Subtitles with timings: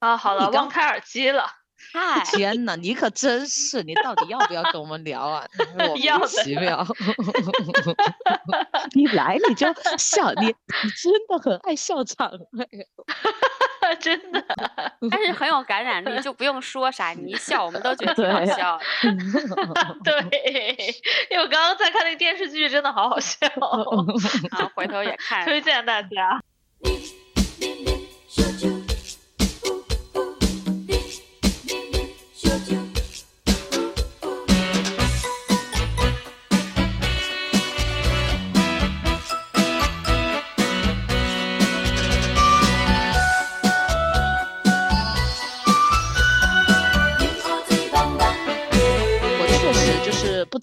[0.00, 1.44] 啊，好了，你刚忘开耳机了。
[1.92, 5.44] 嗨， 天呐，你可真是，你到底要不要跟我们聊啊？
[5.78, 6.86] 莫要的名其妙。
[8.94, 9.66] 你来你就
[9.96, 12.30] 笑，你你真的很爱笑场。
[14.00, 14.44] 真的，
[15.10, 18.84] 但是很有感染力，就不用说啥，你一笑我们都觉得挺好笑的。
[20.04, 20.76] 对，
[21.30, 23.46] 因为我刚刚在看那个电视剧，真的好好笑，
[24.50, 25.44] 啊，回头也看。
[25.44, 26.40] 推荐大家。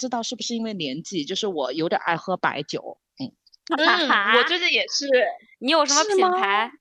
[0.06, 3.00] 知道是不是因为年纪，就是我有点爱喝白酒。
[3.20, 3.34] 嗯，
[3.76, 5.08] 嗯，我最近也是，
[5.60, 6.72] 你有什么品牌？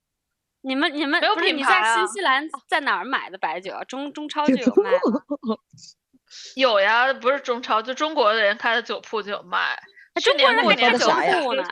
[0.60, 3.82] 你们你们没有品牌、啊你在新西兰在哪儿买的白酒啊？
[3.84, 4.90] 中中超就有卖？
[6.54, 9.82] 有呀，不是中超，就中国的人开的酒铺就有卖。
[10.22, 11.08] 中国人还开酒
[11.40, 11.64] 铺呢，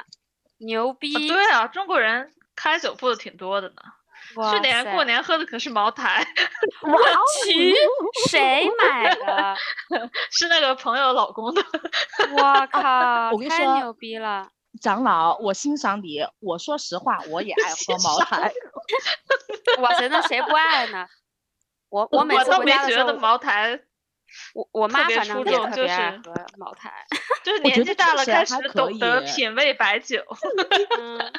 [0.59, 1.15] 牛逼！
[1.15, 3.77] 啊对啊，中国人开酒铺的挺多的呢。
[4.37, 6.27] 哇去年过年喝的可是茅台，
[6.83, 6.99] 我
[7.45, 7.75] 去
[8.31, 9.57] 谁买的？
[10.31, 11.63] 是那个朋友老公的。
[12.33, 14.49] 我靠，太我跟你说牛逼了！
[14.81, 16.21] 长老，我欣赏你。
[16.41, 18.53] 我说实话，我也爱喝茅台。
[19.79, 21.07] 哇塞，那谁不爱呢？
[21.91, 23.79] 我我每次我倒没回家的时候觉得，茅台
[24.55, 26.91] 我我妈反正也特别爱是喝茅台。
[27.45, 30.25] 就是年纪大了，开始懂得品味白酒。
[30.99, 31.33] 嗯，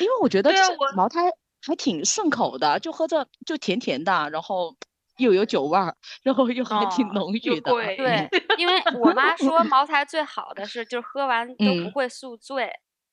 [0.00, 0.50] 因为我觉得
[0.94, 1.20] 茅台
[1.66, 4.76] 还挺顺口的，就喝着就甜甜的，然后
[5.18, 7.70] 又有酒味儿，然后又还挺哦浓郁的。
[7.72, 12.70] 贵对，因为我妈 说茅台最好的是，就是喝完都不嗯会宿醉。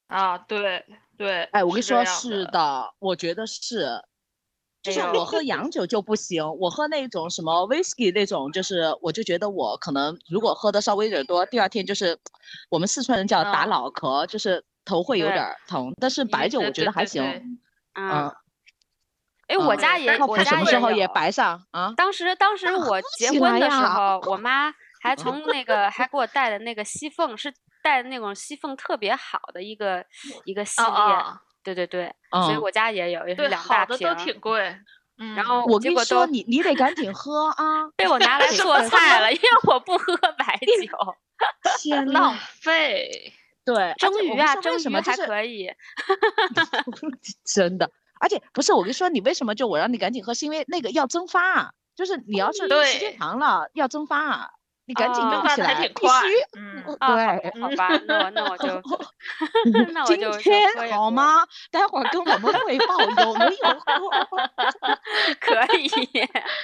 [0.07, 0.85] 啊，对
[1.17, 4.03] 对，哎，我跟你说是的，我觉得是。
[4.83, 12.19] 就是我喝洋酒就不行，我喝那种什么 whisky 那种，就是我就觉得我可能如果喝的稍微有点多，第二天就是
[12.69, 15.93] 我们四川人叫打嗯脑壳，就是头会有点儿疼。
[15.99, 17.23] 但是白酒我觉得还行。
[17.23, 17.43] 对
[17.95, 18.35] 嗯嗯，，
[19.47, 21.93] 哎，我嗯家也靠我家也什么时候有也白上啊？
[21.95, 30.03] 当时当时我结婚的时候，我妈还从 那个还给我带的那个西凤，是带的那种西凤特别好的一个
[30.45, 31.15] 一个系哦列。
[31.15, 34.25] 哦，对对对，所以嗯我家也有，也是对，两大好的都瓶。
[34.25, 34.75] 挺贵。
[35.19, 37.87] 嗯，然后我结果都跟你说，你你得赶紧喝啊！
[37.95, 41.15] 被我拿来做 菜了，因为我不喝白酒。
[41.79, 43.31] 天浪，费。
[43.65, 45.71] 对，而蒸鱼啊，蒸什么就是可以。
[47.45, 54.49] 真的，而且不是我跟你说，你为什么就我让你赶紧喝，是因为那个要蒸发啊，就是你要是时间长了要蒸发啊，
[54.85, 56.27] 你赶紧哦用起来，必快须。
[56.59, 58.67] 嗯，对，好好吧，那我那我就
[59.93, 60.69] 那我今天？
[60.91, 61.45] 好吗？
[61.71, 63.49] 待会儿跟我们汇报有没有喝？
[65.39, 65.89] 可以，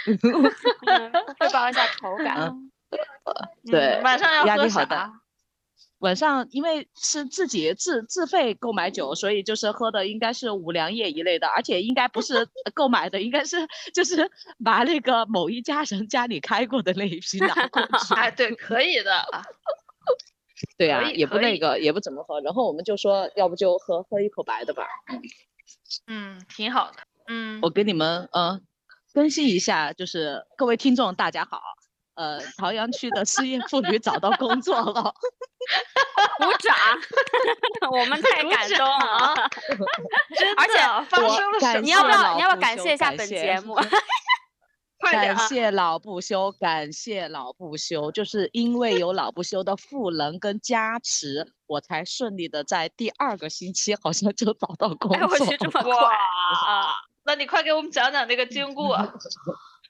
[0.05, 2.38] 嗯汇报一下口感。
[2.49, 2.71] 嗯
[3.69, 5.13] 对嗯晚上要喝啥？
[5.99, 13.57] 晚上因为是自己自自费购买酒，所以就是喝的应该是五粮液一类的，而且应该不是呃 购买的，应该是
[13.93, 14.29] 就是
[14.63, 18.13] 把那个某一家人家里开过的那一批拿过去。
[18.15, 19.25] 哎，对，可以的。
[20.77, 22.41] 对呀、可以也不那个，也不怎么喝。
[22.41, 24.85] 然后我们就说，要不就喝喝一口白的吧。
[26.07, 26.97] 嗯，挺好的。
[27.27, 28.59] 嗯，我给你们呃
[29.13, 31.61] 更新一下，就是各位听众大家好，
[32.19, 35.13] 呃，朝阳区的失业妇女找到工作了。
[36.38, 36.75] 鼓掌，
[37.90, 39.34] 我们太感动了。
[40.38, 42.09] 真而且的发了你要不？
[42.09, 43.74] 要你要不要感谢一下本节目？
[45.00, 56.96] 快点谢老不休，感谢老不休，就是因为有老不休的赋能跟加持，我才顺利的在第二个星期好像就找到工哎，我作去这么哇快啊！
[57.24, 58.97] 那你快给我们讲讲那个经过。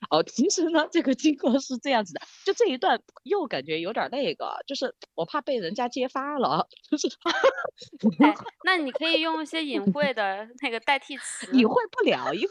[0.10, 7.08] 哦，其实呢，这个经过是这样子的，就这一段又感觉有点儿那个，就是我怕被人家揭发了， 就是
[8.24, 8.34] 哎，
[8.66, 11.52] 那你可以用一些隐晦的那个代替词。
[11.54, 12.50] 隐晦不了，因为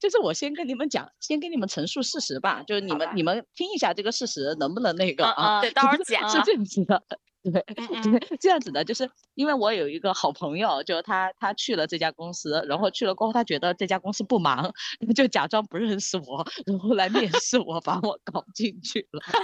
[0.00, 5.60] 就是我先跟你们讲，先跟你们陈述事实吧，就是你们你们听一下这个事实能不能那个嗯啊？
[5.60, 7.02] 嗯对，到时候就是剪是这样子的，
[7.44, 7.64] 对，
[8.40, 14.72] 这样子的，就是因为我有一个好朋友，就他他去了这家公司，然后去了过后，他觉得这家公司不忙，
[15.14, 19.22] 就假装不认识我，然后来面试我，把我搞进去了。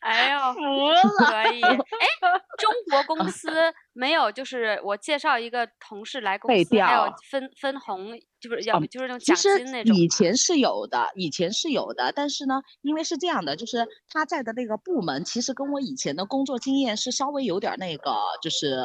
[0.00, 1.00] 哎呦， 服了。
[1.26, 1.62] 可以。
[1.62, 1.76] 哎，
[2.58, 3.50] 中国公司
[3.92, 8.18] 没有，就是我介绍一个同事来公司，还有分分红，
[8.48, 18.76] 就是要不就是那种奖其实金那种以前是有的，以前是有的，但是呢，因为是这样的，就是他在的那个部门，其实跟我以前的工作经验是稍微有点儿那个，就是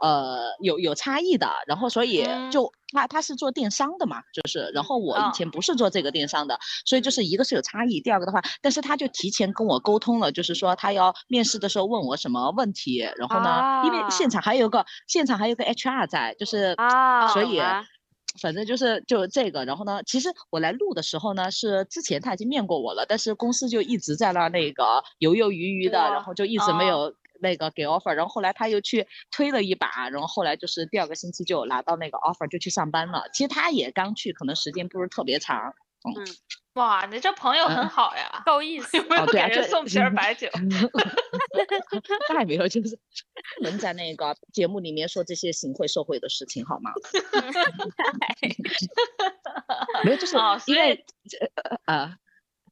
[0.00, 1.48] 呃有有差异的。
[1.66, 2.50] 然后所以嗯。
[2.50, 17.60] 就他他是做电商的嘛，就是然后我以嗯前不是做这个电商的，所以就是一个是有差异，第二个的话，但是他就提前跟我沟通了，就是说他要面试的时候问我什么问题，然后呢，因为现啊场还有个现场还有个 HR 在，就是啊，所以
[18.40, 33.24] 反正就是就这个，然后呢，其实我来录的时候呢，是之前他已经面过我了，但是公司就一直在那儿那个犹犹豫豫的，然后就一直没哦有那个给 offer，然后后来他又去推了一把，然后后来就是第二个星期就拿到那个 offer 就去上班了。
[33.32, 35.72] 其实他也刚去，可能时间不是特别长。
[36.74, 39.02] 哇，你这朋友很嗯好呀，够意思有。
[39.04, 40.48] 没有哦对给人送瓶儿白酒？
[42.30, 42.98] 那也没有，就是
[43.58, 46.92] 不能在那个节目里面说这些行贿受贿的事情，好吗？
[50.04, 51.38] 没有，就是哦所以因为这
[51.86, 52.16] 呃呃，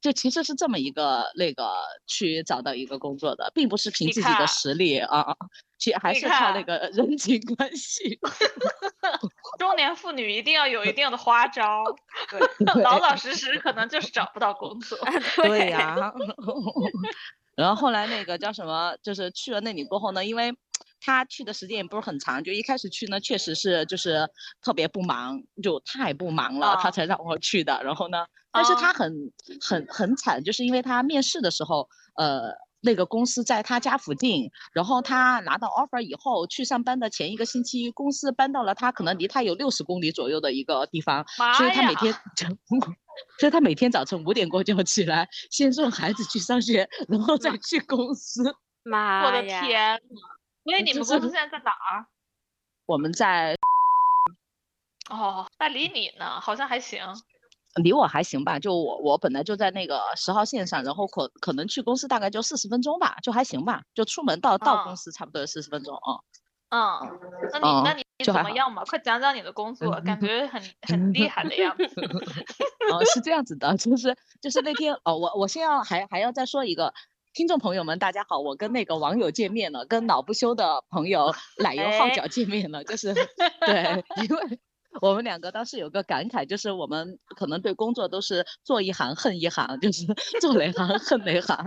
[0.01, 1.71] 就其实是这么一个那个
[2.07, 5.35] 去找到一个工作的，并不是凭自己的实力啊，
[5.79, 8.19] 去还是靠那个人际关系。
[9.59, 11.83] 中年妇女一定要有一定的花招，
[12.83, 14.97] 老老 实实可能就是找不到工作。
[15.37, 15.97] 对呀、
[17.57, 20.55] 然后后来那个叫什么，就是去了那里过后呢，因为
[21.01, 24.29] 他去的时间也不是很长，就一开始去呢，确实是就是
[24.63, 27.83] 特别不忙，就太不忙了，他啊才让我去的。
[27.83, 32.53] 然后呢，但是他啊很很很惨，就是因为他面试的时候，呃。
[32.81, 42.21] 那个公司在他家附近，然后他拿到 offer 以后，去上班的前一个星期，公司搬到了他可能离他有六十公里左右的一个地方，所以他每天呀，
[43.41, 48.45] 所以他每天早晨五点过就要起来，先送孩子去上学，然后再去公司。
[48.85, 49.61] 妈我的呀！
[49.61, 50.38] 天呐！
[50.69, 52.07] 所以你们公司现在在哪儿？
[52.85, 53.57] 我们在
[55.09, 57.03] 哦，那离你呢，好像还行。
[57.83, 66.21] 离我还行吧，就我我本来就在那个十号线上，然后可可能去公司大概就四十分钟吧，就还行吧，就出门到到啊公司差不多四十分钟啊。
[66.71, 67.19] 嗯，
[67.53, 68.85] 那你嗯那你怎么样嘛？
[68.85, 71.85] 快讲讲你的工作，感觉很 很厉害的样子。
[72.93, 76.93] 哦，是这样子的，就是就是那天哦，我我先要还还要再说一个，
[77.33, 81.33] 听众朋友们大家好，我跟那个网友见面了，跟脑不休的朋友
[81.63, 83.15] 奶油号哎角见面了，就是
[83.65, 84.59] 对，因为
[85.01, 90.05] 我们两个当时有个感慨，就是我们可能对工作都是做一行恨一行，就是
[90.41, 91.67] 做哪行恨哪行，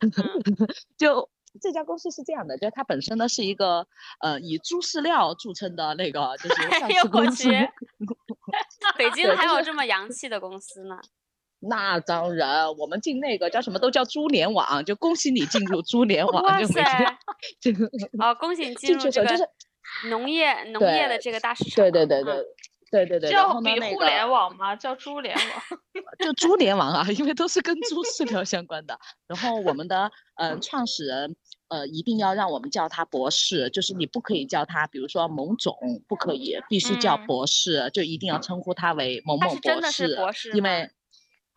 [0.96, 1.28] 就。
[1.62, 3.86] 这家公司是这样的，就是它本身呢是一个
[4.18, 7.70] 呃以猪饲料著称的那个就是上哎呦我市公司，去
[8.98, 10.98] 北京还有这么洋气的公司呢？
[11.68, 17.18] 那当然，我们进那个叫什么都叫猪联网，就恭喜你进入猪联网，就每天塞！
[17.60, 17.86] 这个
[18.18, 19.48] 哦，恭喜你 进进入这个就是
[20.08, 21.76] 农业农业的这个大市场。
[21.76, 22.44] 对对对嗯
[22.90, 24.76] 对对对对，叫比互联网吗？
[24.76, 25.44] 叫猪联网。
[26.22, 28.96] 就猪联网啊，因为都是跟猪饲料相关的。
[29.26, 31.34] 然后我们的呃创始人
[31.68, 35.74] 呃一定要让我们叫他博士，就是你不可以叫他，比如说某总，
[36.06, 40.88] 不可以，必须叫嗯博士，就一定要称呼他为某某博士真博的是士，博士因为。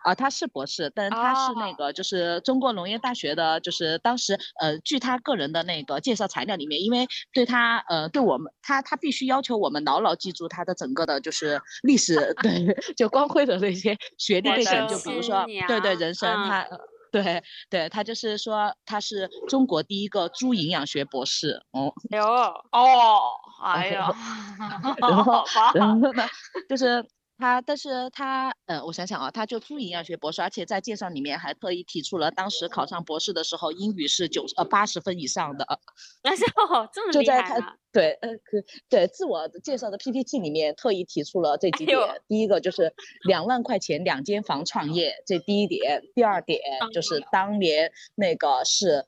[0.03, 12.65] 啊，他是博士，但他是那哦个就是中国农业大学的，就是当时呃，据他个人的那个介绍材料里面，因为对他呃，对我们他他必须要求我们牢牢记住他的整个的就是历史， 对，
[12.95, 16.61] 就光辉的那些学历背景，就比如说对对人生嗯他。
[16.61, 16.77] 呃
[17.09, 23.31] 对对，他就是说他是中国第一个猪营养学博士，哦，哎呦，哦，
[23.63, 24.11] 哎呀，
[24.99, 26.27] 然后然后呢，
[26.67, 27.03] 就是
[27.37, 35.63] 他，但是他，呃，我想想啊，他就猪营养学博士，而且在介绍里面还特意提出了当时考上博士的时候，英语是九呃八十分以上的，
[36.23, 37.73] 哎呦，这么就在他厉害呢？
[37.91, 38.57] 对，呃，可
[38.89, 41.97] 对自我介绍的 PPT 里面特意提出了这几点。
[42.27, 42.93] 第一个就是
[43.27, 46.59] 两万块钱两间房创业，这第一点；第二点
[46.93, 49.05] 就是当年那个是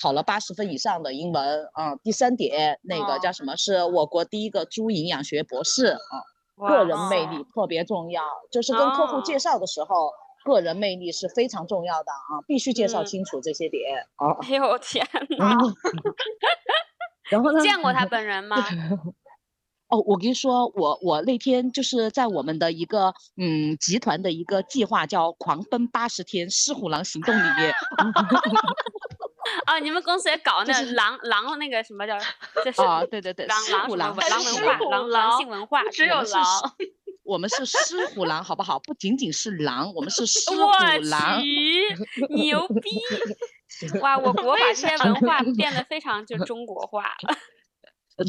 [0.00, 3.56] 考了八十分以上的英文啊、第三点那个叫哦什么？
[3.56, 5.98] 是我国第一个猪营养学博士啊、
[6.56, 10.12] 个人魅力特别重要，就是跟客户介哦绍的时候。
[10.44, 14.36] 个人魅力是非常重要的啊，必须介绍嗯清楚这些点哦。
[14.42, 15.02] 哎呦天
[15.38, 15.58] 哪！
[17.30, 17.60] 然后 呢？
[17.62, 18.56] 见过他本人吗？
[19.88, 27.72] 哦，我跟你说，我我那天就是在我们的一个嗯集团的一个计划叫“狂奔八十天狮虎狼行动”里面，
[29.66, 32.18] 啊， 你们公司也搞那就是狼狼那个什么叫？
[32.64, 36.44] 就是啊，对对对，狼狼什么狮虎狼文狼文化狼狼性文化只有狼，
[37.24, 38.78] 我们是狮虎狼，好不好？
[38.80, 40.72] 不仅仅是狼，我们是狮虎我
[41.10, 41.40] 狼。
[41.42, 41.94] 去，
[42.30, 42.90] 牛逼！
[44.00, 47.36] 哇，我国把这些文化变得非常就中国化了。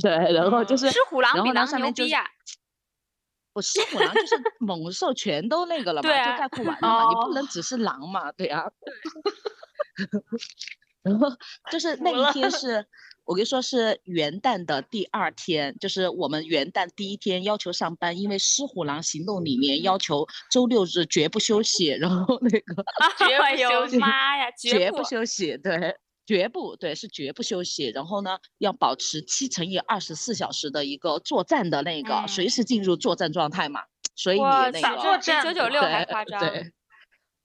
[0.02, 2.26] 对，然后就嗯是狮虎狼比狼牛逼呀！
[3.54, 8.66] 我狮虎狼就是猛兽全都那个了嘛，就概括完了嘛，你哦不能只是狼嘛，对啊。
[11.06, 11.30] 然 后
[11.72, 12.84] 就是那一天 是，
[13.26, 22.60] 我跟你说是元旦的第二天，就是我们元旦第一天要求上班，因为狮虎狼行动里面要求周六日绝不休息，然后那个
[23.20, 25.96] 绝不哎呦休息妈呀，绝不不休息，对，
[26.26, 27.92] 绝不对，是绝不休息。
[27.92, 33.82] 然后呢，要保持七乘以二十四小时的一个作战的那个，随嗯时进入作战状态嘛。
[34.16, 36.40] 所以你哇，那个这比战九九六还夸张。
[36.40, 36.72] 对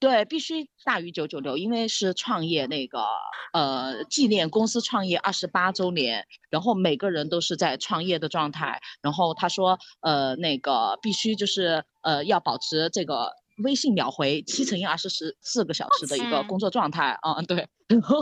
[0.01, 3.05] 对，必须大于九九六，因为是创业那个
[3.53, 8.81] 呃纪念公司创业二十八周年，然后每个人都是在创业的状态。
[9.03, 13.31] 然后他说呃那个必须就是呃要保持这个
[13.63, 18.19] 微信秒回七乘以二十四四个小时的一个工作状态啊、对， 然后。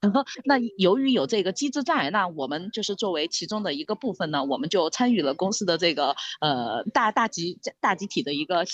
[0.00, 8.64] 然后，那由于有这个机制在，那我们就是作为其中的一个部分呢，我们就参与了公司的这个呃大大集大集体的一个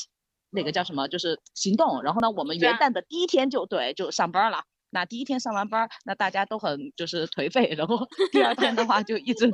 [0.55, 2.03] 那个叫什么，就是行动。
[2.03, 4.65] 然后呢，我们元旦的第一天就对就上班了。
[4.91, 9.51] 那第一天上完班，那大家都很就是颓废，然后 第二天的话就一直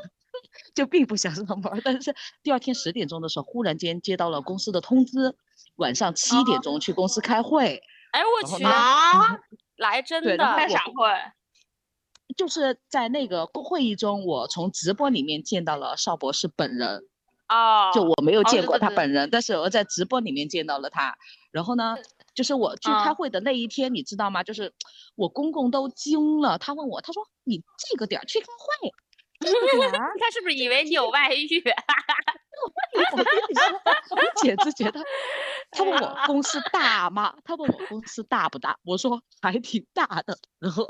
[0.75, 1.80] 就并不想上班。
[1.83, 5.35] 但是第二天十点钟的时候，忽然间接到了公司的通知，
[5.76, 7.83] 晚上七点钟去公司开会。
[8.12, 9.38] 哎，我去，啊，
[9.76, 10.92] 来真的开啥会？
[12.37, 17.04] 就是在那个会议中，我从直播里面见到了邵博士本人。
[17.50, 21.14] 哦，就我没有哦见过对对对他本人，但是我在直播里面见到了他。
[21.50, 21.97] 然后呢，
[22.35, 24.42] 就是我去开嗯会的那一天，你知道吗？
[24.45, 24.73] 就是
[25.16, 28.92] 我公公都惊了，他问我，他说你这个点儿去开会，
[29.40, 31.61] 他是不是以为你有外遇？
[33.12, 33.80] 我跟你说，
[34.16, 35.00] 我简直觉得，
[35.73, 37.35] 他问哎我公司大吗？
[37.45, 38.76] 他问我公司大不大？
[38.85, 40.38] 我说还挺大的。
[40.59, 40.87] 然后，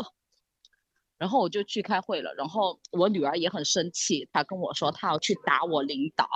[1.20, 2.34] 然后我就去开会了。
[2.34, 6.26] 然后我女儿也很生气，她跟我说她要去打我领导。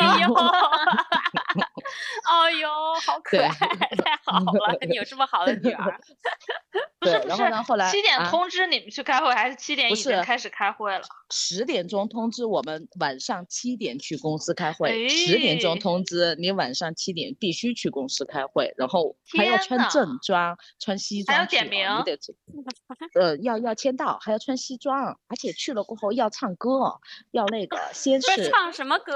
[0.00, 0.34] 哎呦，
[2.24, 2.68] 哎呦，
[3.06, 4.78] 好可爱，太好了！
[4.88, 6.00] 你有这么好的女儿，
[6.98, 7.36] 不是不是
[7.90, 11.02] 七点啊通知你们去开会，还是七点不已经是开始开会了？
[11.30, 22.18] 十点钟通知我们晚上七点去公司开会，十点钟哎通知你晚上七点必须去公司开会，然后还要穿正装、穿西装还要点名你得
[23.20, 26.98] 呃，要要签到，还要穿西装，而且去了过后要唱歌，
[27.32, 29.12] 要那个 先不是是唱什么歌？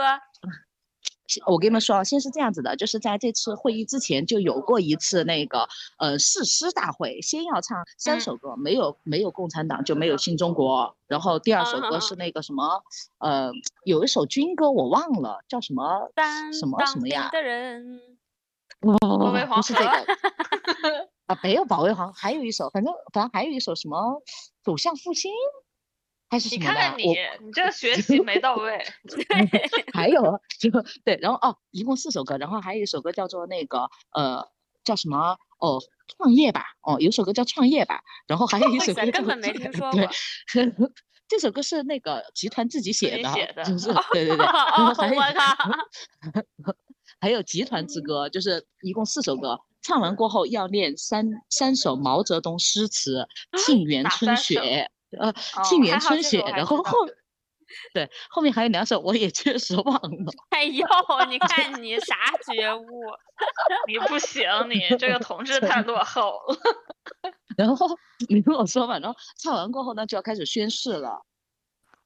[1.46, 8.20] 我跟你们说，先是这样子的，就是在这次会议之前就有过一次那个呃誓师大会，先要唱三嗯。
[8.20, 12.82] 首歌，没有没有共产党就没有新中国，然后第二首歌是那个什么
[13.16, 13.50] 呃
[13.84, 16.10] 有一首军歌我忘了叫什么
[16.52, 17.98] 什么什么呀，的人，
[18.82, 24.22] 哦卫黄不是这河个 啊没有保卫好像还有一首，反正反正还有一首什么
[24.62, 25.30] 走向复兴
[26.30, 27.04] 还是什你么的，看看你，
[27.44, 28.82] 你这学习没到位。
[29.92, 30.70] 还有啊就
[31.04, 34.48] 对，然后哦，一共四首歌，然后还有一首歌叫做那个呃
[34.84, 35.80] 叫什么哦
[36.16, 40.06] 创业吧，哦有首歌叫创业吧，然后还有一首歌根本没听说对
[40.70, 40.90] 过，
[41.28, 45.20] 这首歌是那个集团自己写的，写的就是对对对，还有！
[47.20, 53.26] 还有集团之歌，就是一共四首歌，唱完过后要念三三首毛泽东诗词，
[53.58, 55.32] 《沁园春雪》呃，哦
[55.68, 57.06] 《沁园春雪然后后
[57.94, 60.32] 对后面还有两首我也确实忘了。
[60.50, 60.86] 哎呦，
[61.28, 62.14] 你看你啥
[62.52, 62.84] 觉悟？
[63.88, 67.32] 你不行，你这个同志 太落后了。
[67.56, 67.86] 然后
[68.28, 71.22] 你跟我说吧，然后唱完过后呢，就要开始宣誓了，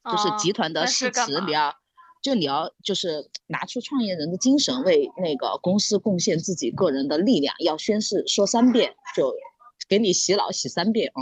[0.09, 1.73] 就是集团的誓词，你要
[2.21, 9.33] 就你要就是拿出创业人的精神，为那个公司贡献自己个人的力量，要宣誓说三遍，就
[9.87, 11.21] 给你洗脑洗三遍啊、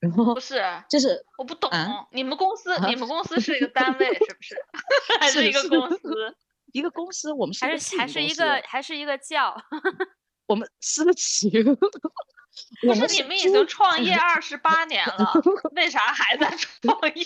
[0.00, 4.56] 然后不是，就是我不懂啊，你们公司啊你们公司是一个单位是不是？
[5.18, 6.36] 还是是一个公司？
[6.72, 9.54] 一个公司，我们是还是还是一个还是一个教？
[10.48, 11.50] 我们私企，
[12.82, 15.32] 不是你们已经创业二十八年了，
[15.74, 17.24] 为啥还在创业？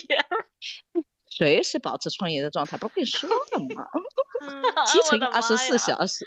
[1.37, 3.87] 随时保持创业的状态，不跟你 说了吗？
[4.41, 6.25] 嗯，七乘二十四小时。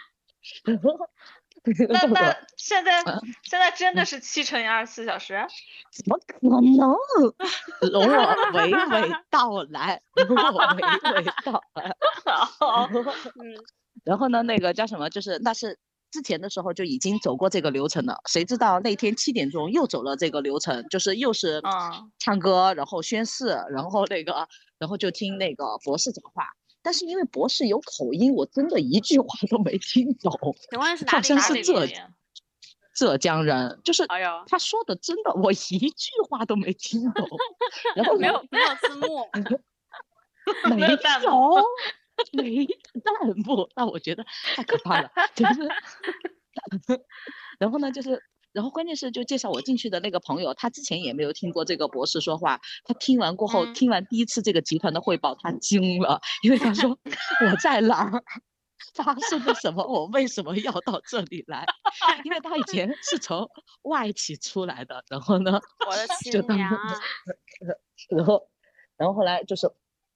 [1.90, 5.44] 那那现在嗯现在真的是七乘以二十四小时？
[5.92, 6.60] 怎么可能？
[7.90, 11.94] 容我娓娓道来，容我娓娓道来。
[12.58, 12.88] 好
[13.42, 13.54] 嗯，
[14.04, 15.10] 然后呢，那个叫什么？
[15.10, 15.76] 就是那是
[16.10, 24.48] 之前的时候就已经走过这个流程了，谁知道那天七点钟又走了这个流程，就是又是嗯唱歌，然后宣誓，然后那个，
[24.78, 26.44] 然后就听那个博士讲话。
[26.82, 30.32] 但是因为博士有口音，我真的一句话都没听懂。
[30.70, 31.86] 请问是哪好里哪里像是浙？
[32.92, 34.04] 浙江人，就是
[34.46, 37.26] 他说的真的，我一句话都没听懂。
[37.94, 39.28] 然后没有没有字幕，
[40.68, 40.96] 没 没有
[42.32, 42.66] 弹幕有，没
[43.02, 44.24] 弹幕，那我觉得
[44.54, 45.68] 太可怕了，就是，
[47.58, 48.22] 然后呢，就是。
[48.52, 52.60] 然后关键是，就介绍我进去的那个朋友，他之前也没有听过这个博士说话。
[52.82, 56.90] 他听完过后，听完第一次这个集团的汇报，他惊了，因为他说
[57.46, 58.10] 我在哪儿，
[58.92, 61.64] 发生了什么，我为什么要到这里来？
[62.24, 63.48] 因为他以前是从
[63.82, 66.76] 外企出来的，然后呢，我的亲娘，
[68.08, 68.48] 然后，
[68.96, 69.70] 然后后来就是。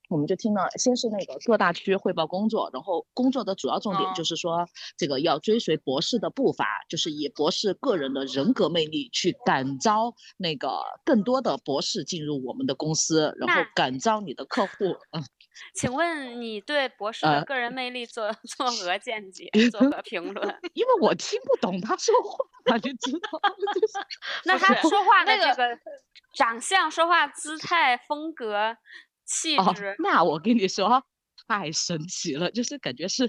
[0.09, 4.69] 我们就听了，先是那个各大区汇报工作，然后工作的主要重点就是说，
[4.99, 14.95] 这个要追随博士的步伐，就是以博士个人的人格魅力去感召那个更多的博士进入我们的公司，然后感召你的客户。
[15.13, 15.25] 嗯，
[15.75, 19.49] 请问你对博士的个人魅力做 作何见解？
[19.73, 20.55] 作何评论？
[20.75, 22.15] 因为我听不懂他说
[22.67, 23.41] 话，就知道。
[24.45, 25.79] 那他说话的这个
[26.35, 28.77] 长相、说话姿态、风格。
[29.25, 31.03] 气质，那我跟你说，
[31.49, 33.27] 太神奇了，就是感觉是，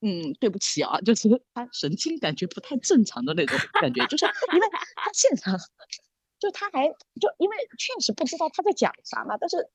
[0.00, 4.66] 嗯，对不起啊，就是他神经感觉不太正常的那种感觉，就是因为
[4.96, 5.56] 他现场，
[6.38, 9.68] 就他还就因为确实不知道他在讲啥嘛，但是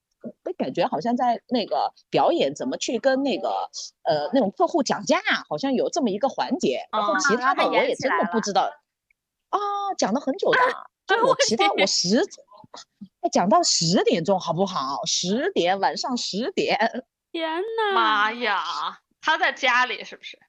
[0.44, 3.50] 被感觉好像在那个表演怎么去跟那个
[4.04, 8.64] 呃那种客户讲价，好像有这么一个环节，然后其他的我也真的不知道，
[9.50, 9.60] 啊，
[9.98, 10.60] 讲了很久的，
[11.08, 12.22] 就我其他我实。
[13.30, 15.06] 讲到十点钟好不好？
[15.06, 17.06] 十点，晚上十点。
[17.32, 18.64] 天呐，妈呀！
[19.22, 20.40] 他在家里是不是？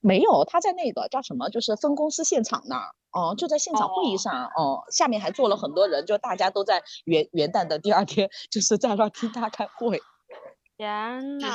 [0.00, 2.94] 没有，他在那个叫什么，就是分公司现场那儿。
[3.12, 4.46] 哦，就在现场会议上。
[4.56, 10.00] 哦，下面还坐了很多人，就大家都在元元旦的第二天，就是在那听他开会。
[10.76, 11.46] 天呐！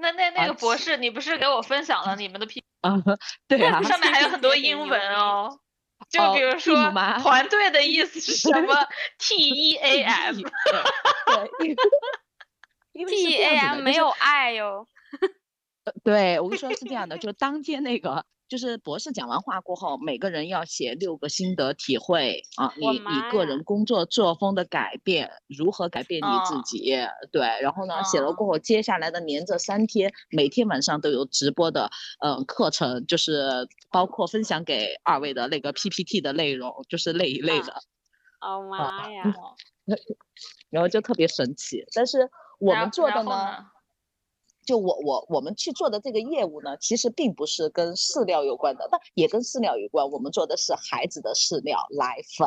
[0.00, 2.62] 那那那个博士，你不是给我分享了你们的 P？
[2.82, 2.94] 啊，
[3.48, 5.58] 对啊，上面还有很多英文哦。
[6.10, 6.74] 就比如说，
[7.22, 8.74] 团队的意思是什么？
[9.18, 10.36] T E A M，
[11.58, 11.74] 对
[13.06, 14.86] ，T E A M 没有爱哟。
[16.04, 18.24] 对，我跟你说是这样的，就是当天那个。
[18.48, 26.96] 就是博士讲完话过后，每个人要写六个心得体会啊，你你个人工作作风的改变，如何改变你自己？
[27.30, 31.90] 对，然后呢，写了过后，接下来的连着三天，每天晚上都有直播的，
[32.24, 37.74] 嗯，课程就是包括分享给二位的那个 PPT 的内容，就是那一类的。
[38.40, 39.24] 哦妈呀！
[40.70, 43.66] 然后就特别神奇，但是我们做的呢？
[44.66, 50.06] 就我我我们去做的这个业务呢，其实并不是跟饲料有关的，但也跟饲料有关。
[50.10, 52.46] 我们做的是孩子的饲料奶粉。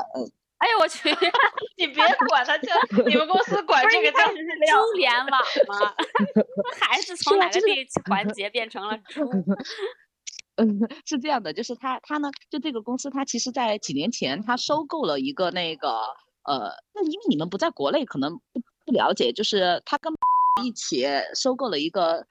[0.60, 1.10] 哎呦我去！
[1.76, 2.72] 你别管它叫
[3.08, 5.26] 你们公司管这个叫猪联网
[5.68, 5.96] 吗？
[6.80, 9.28] 孩子从哪个地环节变成了猪？
[10.62, 15.90] 嗯， 是这样的，就是他他呢，就这个公司，他其实在几年前他收购了一个那个
[16.46, 20.14] 呃，那因为你们不在国内，可能不不了解，就是他跟。
[20.62, 22.28] 一起收购了一个，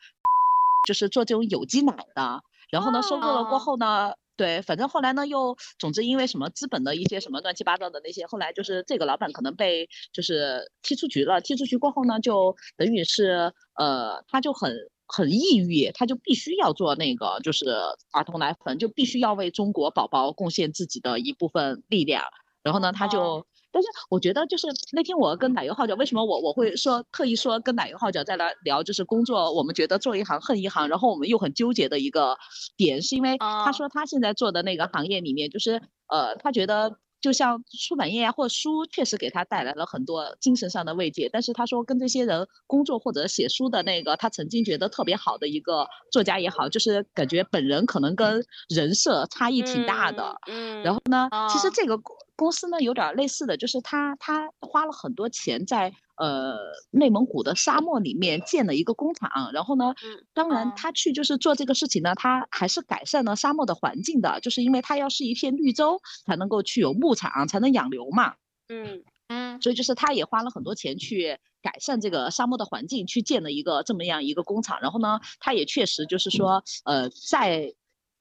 [0.87, 2.43] 就是做这种有机奶的。
[2.71, 11.40] 然后呢，收购了过后呢，对，反正后来呢，又总之因为什么资本的一些什么乱七八糟的那些，后来就是这个老板可能被就是踢出局了。
[11.40, 14.71] 踢出局过后呢，就等于是呃，他就很
[15.12, 17.66] 很抑郁，他就必须要做那个就是
[18.12, 22.25] 儿童奶粉，就必须要为中国宝宝贡献自己的一部分力量。
[22.62, 23.46] 然后呢，他就。
[23.73, 32.37] 但是我觉得，就是那天我跟奶油号角，为什么我我会说特意说跟奶油号角再来聊，就是工作，我们觉得做一行恨一行，然后我们又很纠结的一个
[32.77, 41.28] 点，是因为他说他现在做的那个行业里面，就是呃，他觉得就像出版业啊，或者书，确实给他带来了很多精神上的慰藉。
[41.33, 50.35] 但是他说跟这些人工作或者写书的那个，他曾经觉得特别好的一个作家也好，就是感觉本人可能跟人设差异挺大的。
[50.46, 52.00] 嗯，然后呢，其实这个。
[52.40, 56.57] 公司呢有点类似的就是他他花了很多钱在呃
[56.90, 59.94] 内蒙古的沙漠里面建了一个工厂，然后呢，
[60.33, 68.37] 当然他去就是做这个事情呢，他还是改善了沙漠的环境的，就是因为他要是一片绿洲才能够去有牧场才能养牛嘛，
[68.68, 69.05] 嗯。
[69.33, 77.72] 嗯，所以就是他也花了很多钱去改善这个沙漠的环境，去建了一个这么样一个工厂，然后呢，他也确实就是说呃在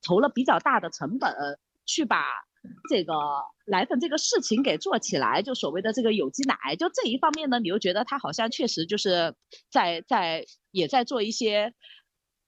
[0.05, 1.33] 投了比较大的成本
[1.85, 2.25] 去把。
[2.89, 3.13] 这个
[3.65, 9.35] 奶粉这个事情给做起来，就所谓的这个有机奶，就这一方面呢，你又觉得它好像确实就是
[9.69, 11.73] 在在也在做一些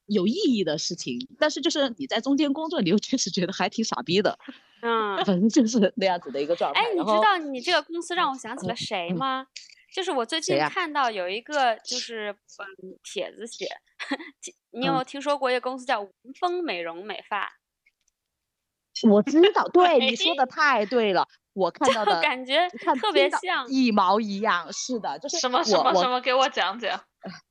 [0.06, 4.38] 有意义的事情，但是就是你在中间工作，你又确实觉得还挺傻逼的，
[4.82, 6.82] 嗯，反正就是那样子的一个状态。
[6.82, 9.48] 哎，你知道你这个公司让我想起了谁吗？
[9.94, 13.68] 就是我最近看到有一个就是嗯帖子写，
[14.72, 17.52] 你有听说过一个公司叫文风美容美发？
[19.10, 22.68] 我知道，对你说的太对了，我看到的感觉
[23.00, 27.02] 特别像一毛一样，是的，就是什么什么什么，给我讲讲。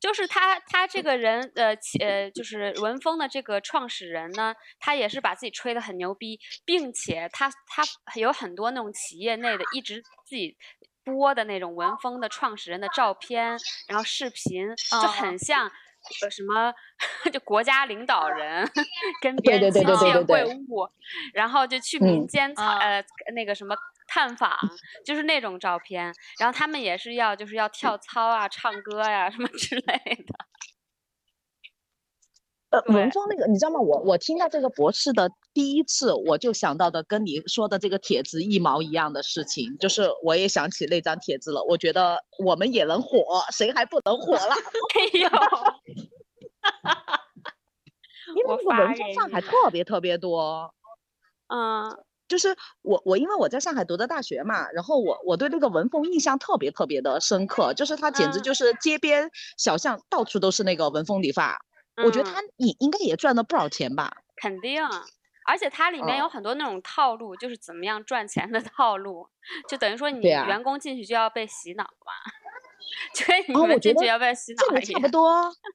[0.00, 7.82] 就是他，他这个人，呃，呃，就是文峰的这个创始人呢，他也是把自己吹得很牛逼，并且他他
[8.14, 10.56] 有很多那种企业内的一直自己
[11.04, 13.58] 播的那种文峰的创始人的照片，
[13.88, 15.70] 然后视频就很像。
[16.22, 16.72] 呃，什么
[17.32, 18.68] 就国家领导人
[19.22, 20.90] 跟别人亲切会晤，
[21.34, 23.74] 然后就去民间呃那个什么
[24.06, 24.56] 探访，
[25.04, 26.12] 就是那种照片。
[26.38, 29.82] 然后他们也是要就是要跳操啊、唱歌呀什么之类
[30.26, 30.46] 的。
[32.70, 33.80] 呃，文峰那个你知道吗？
[33.80, 41.64] 我我听到这个博士的第一次，我就想到的跟你说的这个帖子一毛一样的事情，就是我也想起那张帖子了。
[41.64, 44.54] 我觉得我们也能火，谁还不能火了？
[44.94, 45.28] 哎呦，
[48.36, 50.72] 因为那个文峰上海特别特别多。
[51.52, 51.90] 嗯，
[52.28, 59.28] 就是我我因为我在上海读的大学嘛，然后我我对那个文峰印象特别特别的深刻，就是他简直就是街边
[59.58, 61.58] 小巷到处都是那个文峰理发。
[62.04, 64.10] 我觉得他也应该也赚了不少钱吧？
[64.36, 64.82] 肯定，
[65.46, 69.26] 而且它里面有很多那种套路，就是怎么样赚钱的套路，
[69.68, 72.12] 就等于说你员工进去就要被洗脑嘛，
[73.14, 74.80] 就跟你们进去要被洗脑。
[74.80, 75.30] 差不多，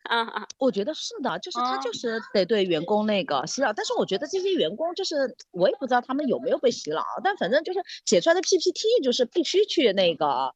[0.10, 10.56] 嗯嗯，我觉得是的，就是他就是得对员工那个洗脑，但是我觉得这些员工就是我也不知道他们有没有被洗脑，但反正就是写出来的 PPT 就是必须去那个，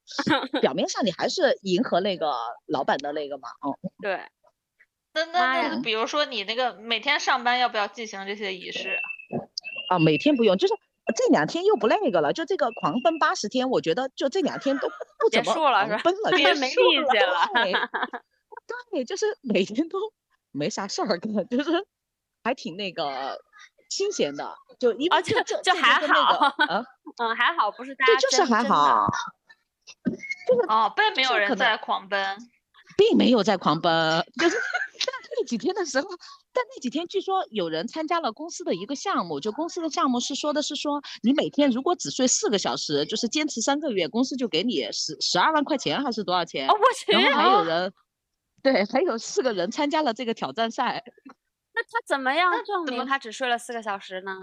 [0.61, 2.33] 表面上你还是迎合那个
[2.67, 4.21] 老板的那个嘛，嗯，对。
[5.13, 8.99] 那那那，比如说你那个每天上班要不要进行这些仪式？
[9.89, 10.73] 啊，每天不用，就是
[11.15, 17.89] 这两天又不那个了，就这个狂奔八十天，我觉得就这两天都不怎么狂奔了，就没力气了。
[18.91, 19.97] 对，就是每天都
[20.51, 21.71] 没啥事儿干，就是
[22.43, 23.39] 还挺那个
[23.89, 26.85] 清闲的，就因为就就还好， 嗯
[27.17, 29.07] 嗯还好，不是大家就是还好，
[30.47, 32.37] 就是哦，并没有人在狂奔，
[32.99, 34.57] 并没有在狂奔，就是。
[35.31, 36.07] 那几天的时候，
[36.51, 46.67] 但那几天据说有人参加了公司的一个项目，就公司的项目是说的是说，你每天如果只睡四个小时，就是坚持三个月，公司就给你十十二万块钱还是多少钱？
[46.67, 47.11] 我去！
[47.13, 47.93] 然后还有人，
[48.61, 51.01] 对，还有四个人参加了这个挑战赛。
[51.73, 54.33] 那他怎么样证明他只睡了四个小时呢？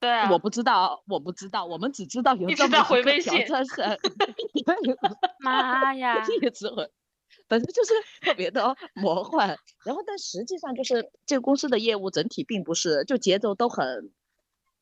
[0.00, 3.98] 对啊，我不知道，我不知道，我们只知道有这么一个挑战赛。
[5.40, 6.24] 妈呀！
[6.40, 6.90] 一直回。
[7.48, 14.12] 反正就是特别的魔幻，然后但实际上就是这个公司的业务整体并不是，就节奏都很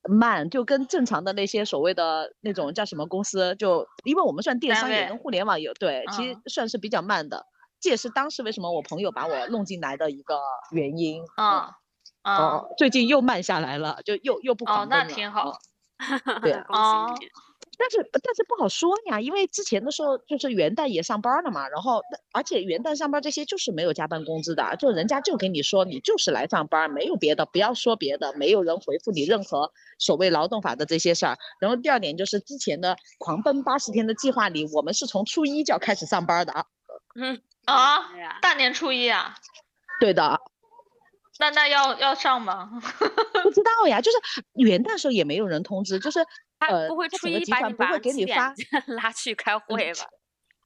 [0.09, 7.46] 慢，就跟正常的那些所谓的那种叫什么公司，就因为我们算电商也跟互联网有对，其实算是比较慢的。
[7.81, 10.40] 这也是当时为什么我朋友把我弄进来的一个
[10.72, 11.22] 原因。
[11.37, 11.72] 啊
[12.22, 15.05] 啊，最近又慢下来了，就又又不狂奔了。
[15.05, 15.59] 哦，那挺好。
[16.42, 17.14] 对 啊。
[17.79, 22.01] 但是但是不好说呀，因为之前的时候就是元旦也上班了嘛，然后
[22.33, 31.37] 而且元旦上班这些就是没有加班工资的，就人家就给你说你就是来上班，没有别的，不要说别的，没有人回复你任何所谓劳动法的这些事儿。
[31.61, 36.67] 然后第二点就是之前的狂奔八十天的计划里，我们是从初一就要开始上班的。
[37.15, 38.11] 嗯啊，
[38.41, 39.35] 大年初一啊？
[40.01, 40.41] 对的。
[41.39, 42.71] 那那要要上吗？
[43.43, 44.17] 不知道呀，就是
[44.55, 46.21] 元旦时候也没有人通知，就是
[46.59, 48.55] 呃，不会初一集团不会给你发
[48.87, 50.07] 拉去开会吧？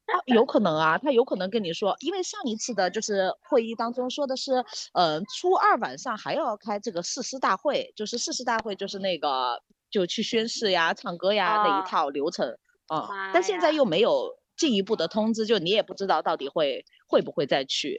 [0.07, 12.57] 他，有可能啊，他有可能跟你说，因为上一次的就是会议当中说的是，呃，初二晚上还要开这个誓师大会，就是誓师大会就是那个就去宣誓呀、唱歌呀那一套流程
[12.89, 17.99] 啊，但现在又没有进一步的通知，就你也不知道到底会会不会再去。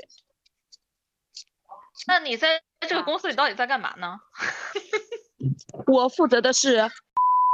[2.08, 4.18] 那你在这个公司里到底在干嘛呢？
[5.88, 6.90] 我负责的是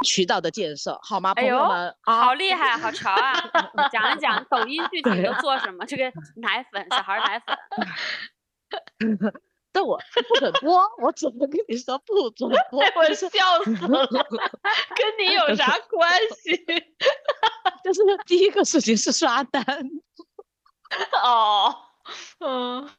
[0.05, 1.95] 渠道的建设，好吗，朋友们？
[2.03, 3.33] 好厉害，好潮啊！
[3.91, 5.86] 讲一讲抖音具体都做什么？
[5.86, 7.57] 这个奶粉，小孩奶粉。
[9.71, 12.79] 但我不准播，我怎么跟你说不准 播？
[12.95, 13.29] 我笑
[13.63, 14.07] 死了，
[14.95, 16.10] 跟你有啥关
[16.43, 16.65] 系？
[17.83, 19.63] 就是第一个事情是刷单。
[21.23, 21.75] 哦，
[22.39, 22.89] 嗯。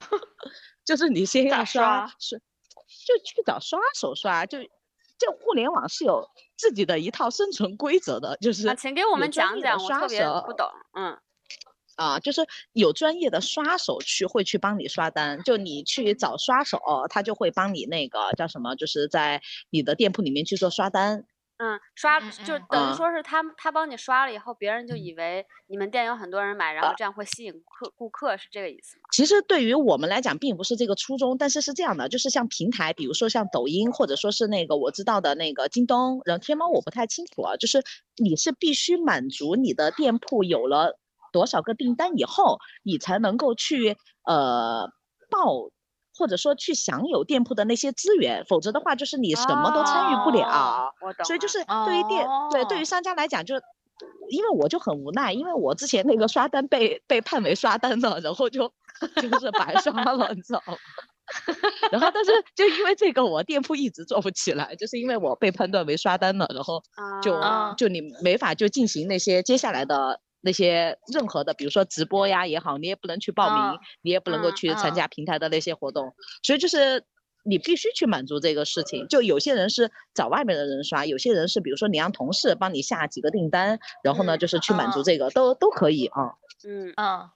[0.84, 2.40] 就是你先要刷，是
[3.06, 4.62] 就去找刷手刷，就
[5.18, 6.26] 就互联网是有
[6.58, 11.16] 自己的一套生存规则的，就是请给我们讲讲，我特别不懂，嗯，
[11.94, 19.40] 啊，就是有专业的刷手去会去帮你刷单，就你去找刷手，他就会帮你那个叫什么，就是在
[19.70, 21.24] 你的店铺里面去做刷单。
[21.58, 29.02] 嗯，刷就等于说是他他帮你刷了以后，别人就以为你们店有很多人买，然后这样会吸引客顾客，是这个意思吗？
[29.10, 37.82] 其实对于我们来讲，并不是这个初衷，但是是这样的，就是像平台，比如说像抖音，或者说是那个我知道的那个京东，然后天猫我不太清楚啊，就是
[38.22, 40.96] 你是必须满足你的店铺有了
[41.32, 44.88] 多少个订单以后，你才能够去呃
[45.28, 45.70] 报。
[46.18, 50.92] 或者说去享有店铺的那些资源，否则的话就是你什么都参与不了。
[51.24, 53.54] 所以就是对于店对对于商家来讲，就
[54.28, 58.70] 因为我就很无奈，因为我之前那个刷单被被判为刷单了，然后就
[59.16, 60.74] 就是白刷了，你知道吗？
[61.92, 66.82] 然后但是就因为这个，我店铺一直做不起来，就是因为我被判断为刷单了，然后
[67.22, 67.38] 就
[67.76, 70.20] 就你没法就进行那些接下来的。
[70.40, 77.04] 那些任何的，比如说直播呀也好，你也不能去报名，你也不能够去参加平台的那些活动，所以就是
[77.44, 79.08] 你必须去满足这个事情。
[79.08, 86.34] 就有些人是找外面的人刷，有些人是比如说你让同事帮你下几个订单，然后呢就是去满足这个，都都可以啊。
[86.64, 87.30] 嗯嗯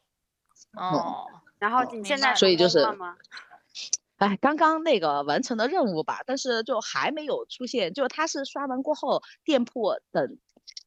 [0.77, 1.27] 哦，
[1.59, 2.87] 然后你现在所以就是，
[4.19, 10.39] 哎，刚刚那个完成的任务吧，但是就还没有出现，就他是刷完过后，店铺等。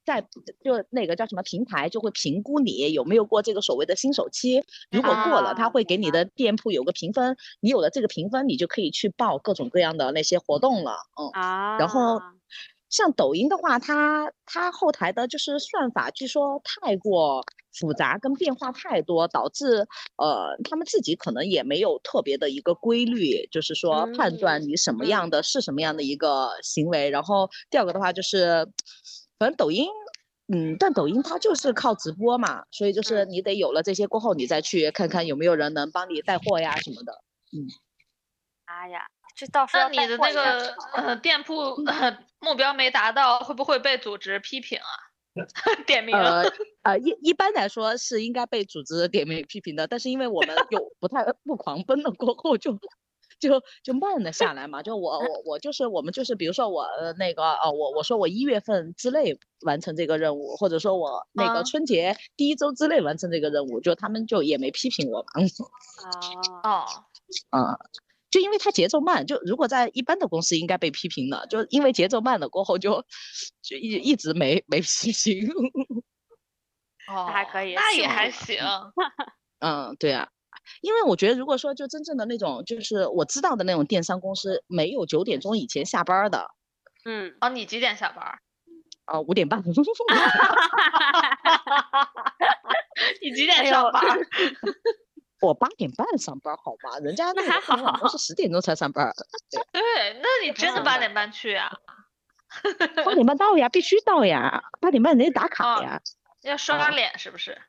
[0.04, 0.20] 在
[0.62, 11.76] 就那个叫什么平台就会评估你有没有过这个所谓的新手期，如果过了，他会给你的店铺有个评分，你有了这个评分，你就可以去报各种各样的那些活动了，嗯啊。
[11.78, 12.22] 然后
[12.88, 27.10] 像抖音的话，它它后台的就是算法，据说太过复杂跟变化太多，导致呃他们自己可能也没有特别的一个规律，就是说判断你什么样的是什么样的一个行为。
[27.10, 28.68] 然后第二个的话就是。
[29.38, 29.88] 反正抖音，
[30.48, 37.22] 嗯，但抖音它就是靠直播嘛，所以就是你得有了这些过后，你再去看看有没有人能帮你带货呀什么的。
[37.52, 37.68] 嗯，
[38.64, 41.76] 哎呀，这到时候那你的那个呃店铺
[42.40, 44.90] 目标没达到，会不会被组织批评啊？
[45.86, 46.16] 点名？
[46.16, 46.44] 呃
[46.82, 52.78] 呃，一一般来说是应该被组织点名批评的，但是因为我们有不太 不狂奔了过后就。
[53.38, 56.86] 就就慢了下来嘛，就我我我就是我们就是比如说我
[57.18, 65.26] 那个呃我我说我一月份之内完成这个任务，或者说我那个春节第一周之内完成这个任务，就他们就也没批评我嘛。
[66.62, 66.84] 哦哦，
[67.56, 67.78] 嗯，
[68.30, 73.04] 就因为他节奏慢，就如果在一般的公司应该被批评的，就因为节奏慢了过后就
[73.62, 75.48] 就一一直没没批评。
[77.08, 78.58] 哦，还可以，那也还行。
[79.60, 80.28] 嗯，对啊。
[80.80, 86.50] 因为我觉得，如果说就真正的那种，就是我知道的那种电商公司，没有九点钟以前下班的。
[87.04, 88.38] 嗯，哦，你几点下班？
[89.06, 89.62] 哦，五点半。
[93.22, 94.02] 你几点上班？
[95.42, 96.98] 我八点半上班，好吗？
[97.00, 99.12] 人家那还好，都是十点钟才上班。
[99.70, 99.82] 对，
[100.22, 101.70] 那你真的八点半去啊？
[103.04, 106.00] 八点半到呀，必须到呀，八点半人家打卡呀。
[106.42, 107.60] 要刷脸是不是？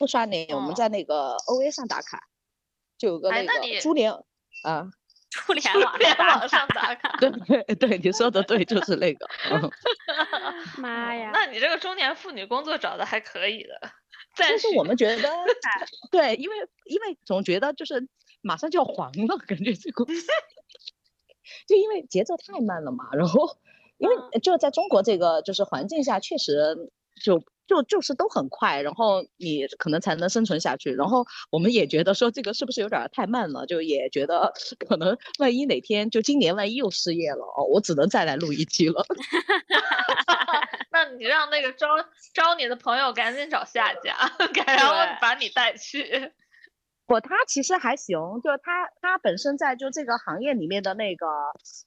[0.00, 2.26] 不刷脸，我们在那个 O A 上打卡，
[2.96, 4.10] 就有个那个珠联
[4.64, 4.90] 啊，
[5.28, 7.14] 珠联网上打卡。
[7.20, 9.28] 对对对，你说的对，就是那个。
[10.80, 11.30] 妈呀！
[11.34, 13.78] 那你这个中年妇女工作找的还可以的。
[14.36, 15.28] 但是我们觉得，
[16.10, 18.08] 对，因为因为总觉得就是
[18.40, 20.06] 马上就要黄了，感觉这个，
[21.66, 23.10] 就因为节奏太慢了嘛。
[23.12, 23.58] 然后
[23.98, 26.90] 因为就在中国这个就是环境下，确实
[27.22, 27.44] 就。
[27.70, 30.92] 就就是都很快，然后你可能才能生存下去。
[30.92, 33.64] 然后我们也觉得说这个是不是有点太慢了？
[33.66, 34.52] 就也觉得
[34.88, 39.06] 可能万一哪天就今年万一又失业了哦，我只能再来录一期了。
[40.90, 41.86] 那你让那个招
[42.34, 44.16] 招你的朋友赶紧找下家，
[44.66, 46.32] 然后把你带去。
[47.10, 51.26] 不，他其实还行，就是他他本身在就这个行业里面的那个，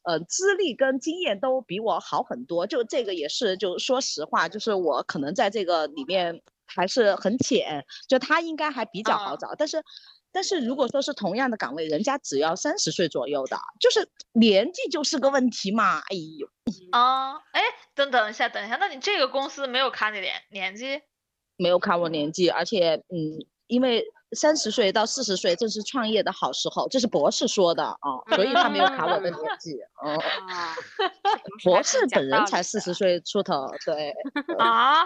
[0.04, 2.68] 呃，资历跟经验都比我好很多。
[2.68, 9.56] 就这个也是，就说实话，就是我可能在这个里面还是很浅，就他应该还比较好找。
[9.58, 9.82] 但是，
[10.34, 16.00] 但是如果说是同样的岗位，人家只要三十岁左右的，就是年纪就是个问题嘛。
[16.00, 16.46] 哎呦，
[16.92, 17.62] 啊，哎，
[17.96, 21.02] 等等一下，等一下，那你这个公司没有看你年年纪？
[21.56, 24.06] 没有看我年纪，而且，嗯，因为。
[24.36, 29.80] 三十岁到四十岁正是创业的好时候，这是博士说的啊，所以他没有卡我的年纪。
[30.02, 30.22] 哦，
[31.64, 34.14] 博士本人才四十岁出头，对。
[34.60, 35.04] 啊？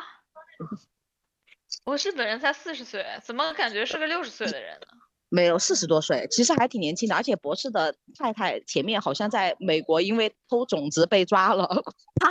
[1.84, 4.88] 博士本人才四十岁，怎么感觉是个六十岁的人呢？
[5.30, 7.16] 没有，四十多岁，其实还挺年轻的。
[7.16, 11.66] 而且博士的太太前面好像在美国因为偷种子被抓了。
[12.24, 12.28] 啊！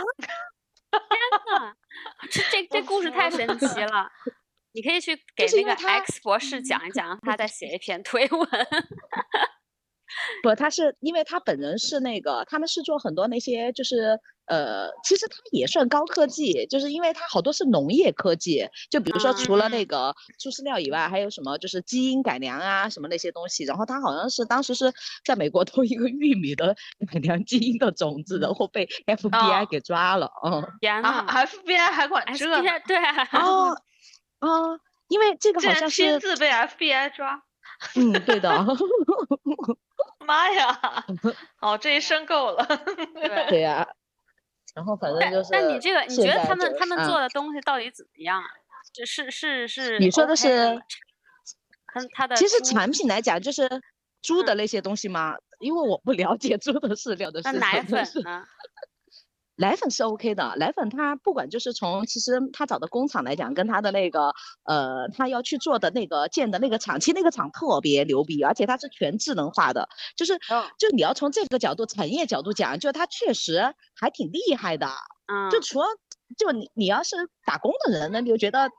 [0.89, 1.73] 天呐，
[2.31, 4.09] 这这这故事太神奇了。
[4.73, 8.47] 你可以去给那个 X 博士讲一讲，他再写一篇推文。
[10.41, 23.65] 不，他是因为他本人是那个，他们是做很多那些，就是呃，其实他也算高科技，就是因为他好多是农业科技，就比如说除了那个猪饲料以外，还有什么就是基因改良啊，什么那些东西。
[23.65, 24.91] 然后他好像是当时是
[25.25, 26.73] 在美国偷一个玉米的
[27.11, 30.31] 改良基因的种子，然后被 FBI 给抓了。
[30.45, 30.63] 嗯，
[31.03, 32.45] 啊，FBI 还管这？
[32.87, 32.97] 对，
[33.33, 33.77] 哦。
[34.39, 34.47] 啊，
[35.07, 37.43] 因为这个好像是亲自被 FBI 抓，
[37.95, 38.51] 嗯，对的。
[40.25, 41.05] 妈呀！
[41.61, 42.65] 哦，这一生够了。
[42.65, 43.87] 对对呀。
[44.75, 45.49] 然后反正就是。
[45.51, 48.47] 那你这个，你觉得他们他们做的东西到底怎么样啊？
[48.93, 49.97] 这是是是。
[49.99, 50.79] 你说的是？
[51.93, 52.35] 他他的。
[52.35, 53.81] 其实产品来讲，就是
[54.21, 57.59] 猪的那些东西嘛，因为我不了解猪的饲料的事情。
[57.59, 58.45] 那奶粉呢？
[59.59, 64.31] 奶粉是 OK 的，奶粉它不管就是从其实他找的工厂来讲，跟他的那个
[64.63, 70.37] 呃，他要去做的那个建的那个厂，其实那个厂特别牛逼，而且它是全智能化的，就是
[70.77, 74.87] 就你要从这个角度产业角度讲，就它确实还挺厉害的。
[75.25, 75.87] 嗯，就除了
[76.37, 78.69] 就你你要是打工的人呢，你就觉得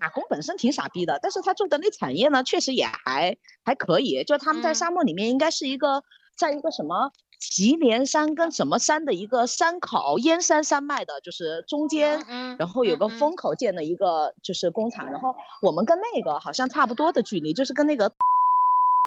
[0.00, 6.04] 打工本身挺傻逼的，但是他做的那产业呢，确实也还还可以，就他们在沙漠里面应该是一个
[6.36, 7.10] 在一个什么。
[7.38, 12.20] 祁连山跟什么山的一个山口，燕山山脉的，就是中间，
[12.58, 18.12] 然后有个风口建的一个就是工厂，然后我们跟那个好像差不多的距离，就是跟那个，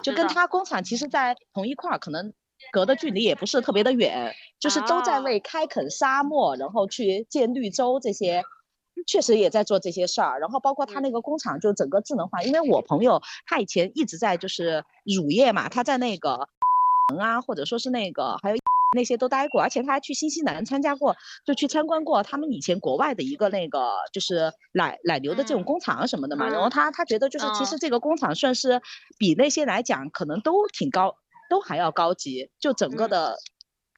[0.02, 2.32] 就跟他工厂其实在同一块儿，可能
[2.72, 8.42] 隔的距离也不是特别的远，就是都在为开垦沙漠，然后去建绿洲这些，
[9.06, 16.48] 确实也在做这些事儿，然后包括他那个工厂就整个智能化，因为我朋友他以前一直在就是乳业嘛，他在那个。
[17.18, 18.56] 啊，或者说是那个，还有
[18.96, 26.48] 那些都待过，而且他还去新西兰参加过，就去参观过他们以前国外的一个那个就是奶奶牛的这种工厂什么的嘛。
[26.48, 28.80] 然后他他觉得就是其实这个工厂算是
[29.18, 31.16] 比那些来讲可能都挺高，
[31.50, 33.36] 都还要高级，就整个的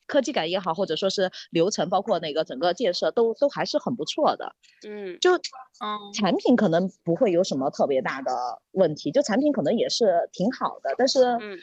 [0.06, 4.54] 科技感也好，或者说是流程，包括那个整个建设都都还是很不错的。
[4.88, 8.32] 嗯，就嗯产品可能不会有什么特别大的
[8.72, 11.58] 问题，就产品可能也是挺好的，但是嗯。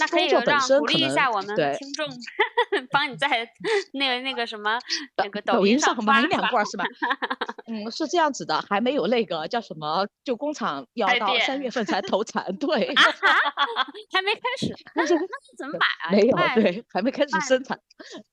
[0.00, 0.42] 那可以让
[0.78, 2.06] 鼓励一下我们听众，
[2.90, 3.28] 帮你在
[3.92, 4.78] 那个那个什么
[5.16, 6.84] 那个抖音上买两罐是吧？
[7.66, 12.94] 嗯，是这样子的，还没有那个叫什么，就工厂 要到三月份才投产， 对，
[14.12, 15.14] 还没开始，那是
[15.56, 16.10] 怎么买啊？
[16.10, 17.78] 没有，对，还没开始生产。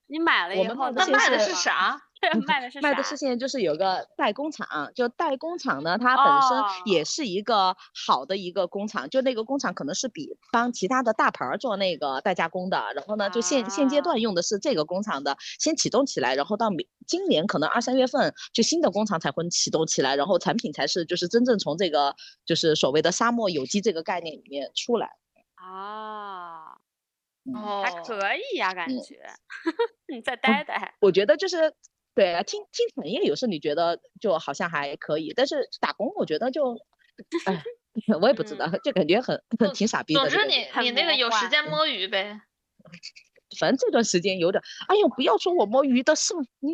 [0.08, 2.00] 你买了以后，那卖的是啥？
[2.48, 25.10] 卖的是卖的是现在就是有个代工厂，就代工厂呢，它本身也是一个好的一个工厂，就那个工厂可能是比帮其他的大牌儿做那个代加工的，然后呢，就现现阶段用的是这个工厂的，先启动起来，然后到明今年可能二三月份就新的工厂才会启动起来，然后产品才是就是真正从这个就是所谓的沙漠有机这个概念里面出来。
[25.56, 26.78] 啊，
[27.54, 29.20] 哦，还可以呀，感觉，
[30.08, 30.96] 你再待待。
[31.00, 31.74] 我觉得就是。
[32.16, 36.76] 对啊，听听产业有时候你觉得就好像还可以，但是打工我觉得就，
[37.46, 37.64] 哎，
[38.22, 40.20] 我也不知道，就感觉很很挺傻逼的。
[40.22, 42.42] 总之你你那个有时间摸鱼呗。
[43.60, 46.74] 反正这段时间有点，哎呦，不要说我摸鱼的事，你，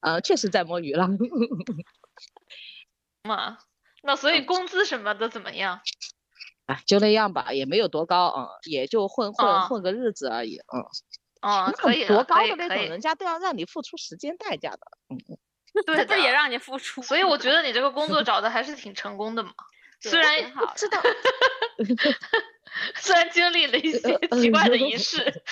[0.00, 1.08] 呃，确实在摸鱼了。
[3.24, 3.58] 嘛，
[4.04, 5.80] 那所以工资什么的怎么样？
[6.66, 10.84] 哎，就那样吧，也没有多高啊，也就混混混个日子而已，嗯。
[11.44, 14.80] 哦，可以，多高的那种，人家都要让你付出时间代价的。
[15.10, 17.02] 嗯嗯，对，这也让你付出。
[17.02, 19.52] 所以我觉得你这个工作 找的还是挺成功的嘛。
[20.00, 21.00] 虽然知道，
[22.96, 25.42] 虽然经历了一些奇怪的仪式，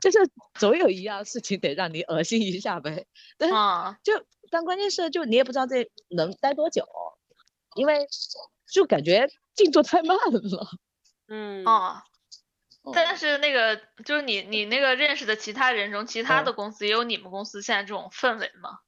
[0.00, 0.18] 就是
[0.54, 3.06] 总有一样事情得让你恶心一下呗。
[3.38, 3.50] 但
[4.02, 4.12] 就
[4.50, 6.84] 但关键是，就你也不知道这能待多久，
[7.74, 8.06] 因为
[8.70, 10.40] 就感觉进度太慢了。
[11.28, 11.64] 嗯。
[11.66, 12.02] 哦。
[12.92, 18.78] 但是那个就是你你那个认识的其他人中，其他的公司也有你们公司现在这种氛围吗？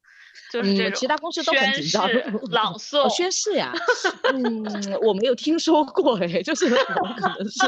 [0.53, 2.09] 就是这种其他公司都很紧张。
[2.51, 3.73] 朗 诵宣誓呀？
[4.33, 4.65] 嗯，
[5.03, 7.59] 我没有听说过哎， 就是可能是。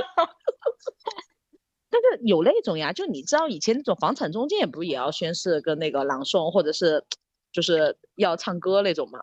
[1.93, 7.05] 但是有那种呀，就你知道以前那种房产中介不也要宣誓跟那个朗诵，或者是
[7.53, 9.19] 就是要唱歌那种吗？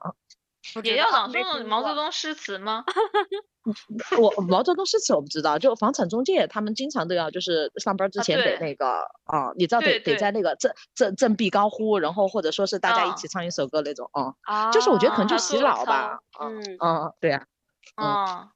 [0.83, 2.83] 也要朗诵毛泽东诗词吗？
[4.19, 17.45] 我毛泽东诗词我不知道，就房产中介他们经常都要就是上班之前得那个啊，你知道得得在那个振振振臂高呼，然后或者说是大家一起唱一首歌那种啊，就是我觉得可能就洗脑吧，嗯嗯对呀，
[17.95, 18.51] 啊，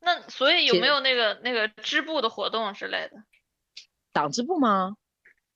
[0.00, 3.22] 那所以有没有那个那个支部的活动之类的？
[4.12, 4.96] 党支部吗？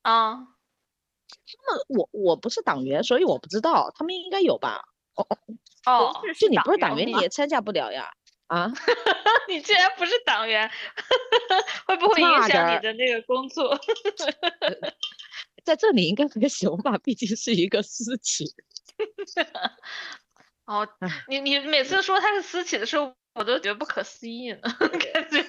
[0.00, 4.82] 啊，他们我我不是党员，所以我不知道，他们应该有吧？
[5.16, 5.26] 哦
[5.86, 8.10] 哦，就你不是党员，你也参加不了呀。
[8.48, 8.70] 啊，
[9.48, 10.70] 你竟然不是党员，
[11.84, 13.76] 会不会影响你的那个工作？
[15.64, 18.44] 在这里应该还行吧，毕竟是一个私企。
[20.64, 20.86] 哦，
[21.26, 25.42] 你你每次说他是私企的时候，我都觉得不可思议呢，感觉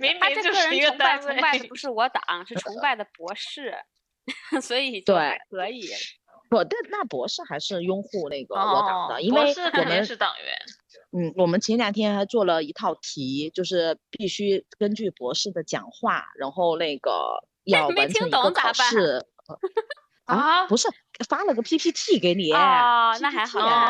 [0.00, 1.32] 明明就是一个单位。
[1.34, 3.74] 崇拜的不是我党，是崇拜的博士，
[4.60, 5.88] 所以对可以。
[6.54, 10.58] 不，但那博士还是拥护那个我党的，因为我们是党员。
[11.16, 19.26] 嗯，我们前两天还做了一套题，就是必须根据博士的讲话，然后那个 要完成一个考试。
[20.24, 20.88] 啊，不是
[21.28, 23.44] 发了个 PPT 给你啊，那还。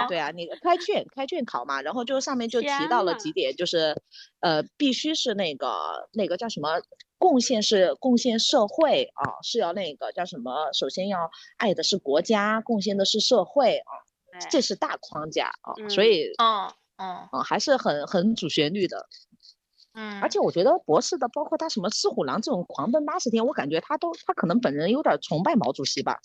[0.08, 4.02] 对啊，那个开卷开卷考嘛，然后就上面就提到了几点，就是
[4.40, 6.80] 呃，必须是那个那个叫什么，
[7.24, 13.92] 贡献是贡献社会啊，是要那个叫什么，首先要爱的是国家，贡献的是社会啊，
[14.50, 19.08] 这是大框架啊，所以嗯嗯嗯，还是很很主旋律的。
[19.94, 26.20] 嗯，而且我觉得博士的，包括他什么狮虎狼这种狂奔八十天，我感觉他都他可能本人有点崇拜毛主席吧。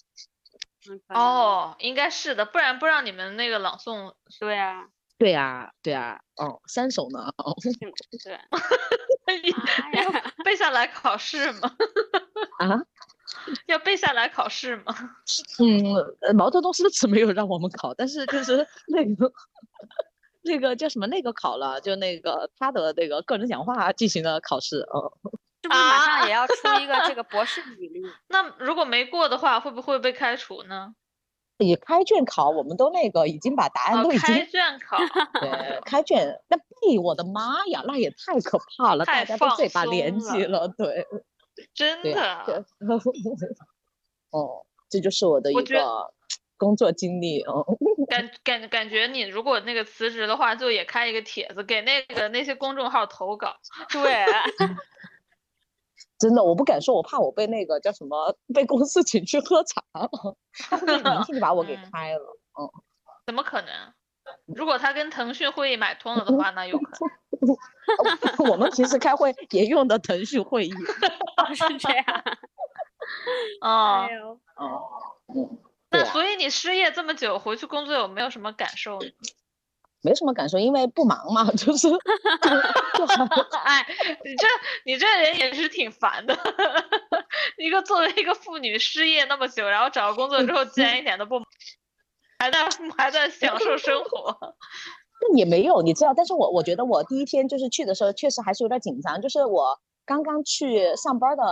[1.07, 4.13] 哦，应该是的，不然不让你们那个朗诵。
[4.37, 7.33] 对啊，对啊，对啊，哦，三首呢。
[7.37, 7.55] 哦
[8.21, 8.37] 对。
[9.93, 11.75] 要背下来考试吗？
[12.59, 12.81] 啊？
[13.67, 14.95] 要背下来考试吗？
[15.59, 19.31] 嗯，毛泽东诗词没有让我们考，但是就是那个。
[20.41, 21.05] 那个叫什么？
[21.07, 25.11] 那个考了，就那个他的那个个人讲话进行了考试，哦，
[25.61, 28.01] 是不是马上也要出一个这个博士履历？
[28.29, 30.95] 那如果没过的话，会不会被开除呢？
[31.59, 34.97] 你开卷考，我们都那个已经把答案都已经开卷考，
[35.39, 41.05] 对， 开卷那背，我的妈呀，那也太可怕了，大家都这把年纪了，对，
[41.73, 42.65] 真的，
[44.31, 46.13] 哦，这就是我的一个。
[46.59, 47.65] 工作经历 哦，
[48.09, 53.55] 感感感觉你如果那个辞职的话，就也开一个帖子给那个那些公众号投稿。
[53.93, 54.25] 对，
[56.19, 59.81] 真的，我不敢说，我怕我被那个叫什么被公司请去喝茶，
[60.69, 62.37] 他会 明天就把我给开了。
[62.59, 62.69] 嗯，
[63.25, 63.71] 怎么可能？
[64.45, 67.57] 如果他跟腾讯会议买通了的话，那有可能。
[68.51, 70.71] 我们平时开会也用的腾讯会议，
[71.55, 72.05] 是这样。
[73.61, 74.07] 哦，
[74.55, 74.81] 哦，
[75.33, 75.57] 嗯。
[75.91, 78.99] 那所以你失业这么久，回去工作有没有什么感受？
[80.01, 81.87] 没什么感受，因为不忙嘛， 就是
[83.63, 83.85] 哎，
[84.23, 84.47] 你这
[84.85, 86.37] 你这人也是挺烦的。
[87.57, 91.39] 一个作为一个妇女失业那么久，然后找到工作之后，竟然一点都不，
[92.39, 92.65] 还在
[92.97, 94.55] 还在享受生活。
[95.21, 101.43] 那也没有，你知道，但是我我觉得我第一天就是去的时候，确实还是有点紧张，就是我刚刚去上班的。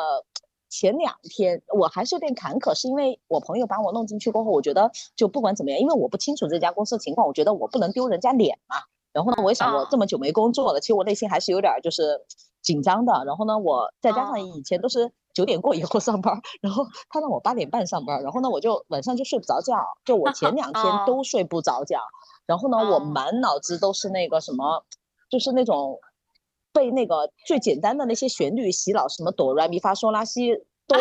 [0.70, 8.76] 前两天我还是有点坎坷，是因为我朋友把我弄进去过后，我觉得就不管怎么样，因为我不清楚这家公司的情况，我觉得我不能丢人家脸嘛。
[9.14, 12.22] 然后呢，我也想我这么久没工作了，其实我内心还是有点就是
[12.62, 13.24] 紧张的。
[13.26, 19.74] 然后呢，我再加上以前都是九点过以后上班，然后他让我八点半上班，然后呢，我就晚上就睡不着觉，
[20.06, 22.00] 就我前两天 都睡不着觉。
[22.46, 24.84] 然后呢，我满脑子都是那个什么，
[25.30, 26.00] 就是那种。
[26.78, 30.54] 被那个最简单的那些旋律洗脑，什么哆来咪发嗦拉西
[30.86, 30.96] 哆，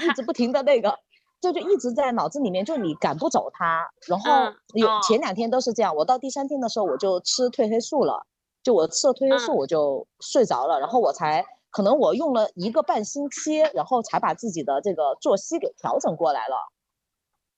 [0.00, 0.96] 一直不停的那个，
[1.40, 3.90] 就就一直在脑子里面，就你赶不走它。
[4.06, 8.24] 然后有前两天都是这样，我到第三天的时候我就吃褪黑素了，
[8.62, 16.56] 就我吃了褪黑素我就睡着了，然后我才可能我用了一个半星期，然后才把自己的这个作息给调整过来了。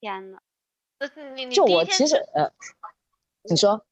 [0.00, 0.38] 天呐，
[1.52, 2.50] 就我其实呃，
[3.42, 3.84] 你说。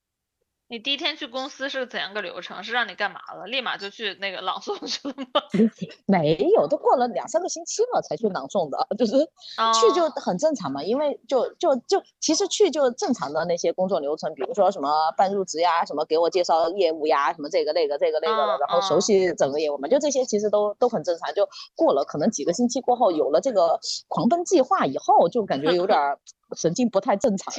[0.73, 2.63] 你第一天去公司是怎样个流程？
[2.63, 3.45] 是让你干嘛了？
[3.45, 5.39] 立马就去那个朗诵去了吗？
[6.07, 10.81] 没有，都过了两三个星期了才去朗诵的， 就是去就很正常嘛。
[10.81, 21.31] 因为就就就其实去就正常的那些工作流程，比如说什么办入职呀，什么给我介绍业务呀，什么这个那个这个那个的，然后熟悉整个业务嘛，就这些其实都都很正常。
[21.35, 25.99] 就过了可能几个星期过后，有了这个狂奔计划以后，就感觉有点。
[26.55, 27.53] 神经不太正常。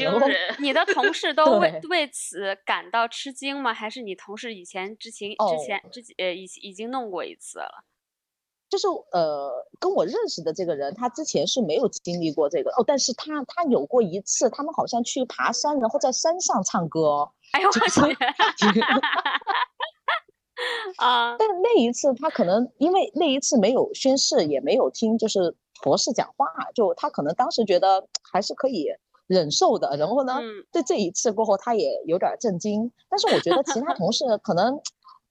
[0.58, 3.72] 你的同事 都为为此感到吃惊吗？
[3.74, 7.84] 还是你同事以前之前之前之呃已已经弄过一次了？
[8.70, 17.30] 就是呃，跟我认识的这个人，他之前是没有经历过这个哦，但是他他有过一次，他们好像去爬山，然后在山上唱歌。
[17.52, 17.78] 哎呦我去！
[20.98, 21.36] 啊！
[21.38, 25.54] 但那一次他可能因为那一次没有宣誓，也没有听就是
[25.84, 28.86] 博士讲话，就他可能当时觉得还是可以
[29.26, 29.94] 忍受的。
[29.98, 30.40] 然后呢，
[30.72, 32.90] 对这一次过后，他也有点震惊。
[33.10, 34.80] 但是我觉得其他同事可能，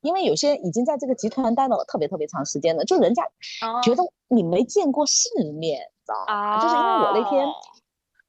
[0.01, 3.27] 因为有些已经在这个集团待了特别特别长时间了，就人家
[3.83, 6.61] 觉得你没见过世面，知道吗？
[6.61, 7.47] 就是因为我那天，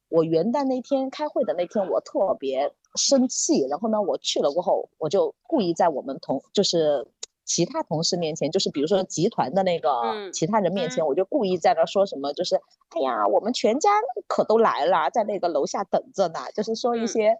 [0.09, 3.67] 我元旦那天开会的那天，我特别生气。
[3.69, 7.07] 然后呢，我去了过后，我就故意在我们同就是。
[7.45, 9.89] 其他同事面前，就是比如说集团的那个
[10.33, 13.89] 其他人面前，我就故意在那说什么，就是哎呀，我们全家
[14.27, 17.37] 可都来了，在那个楼下等着呢，就是说一些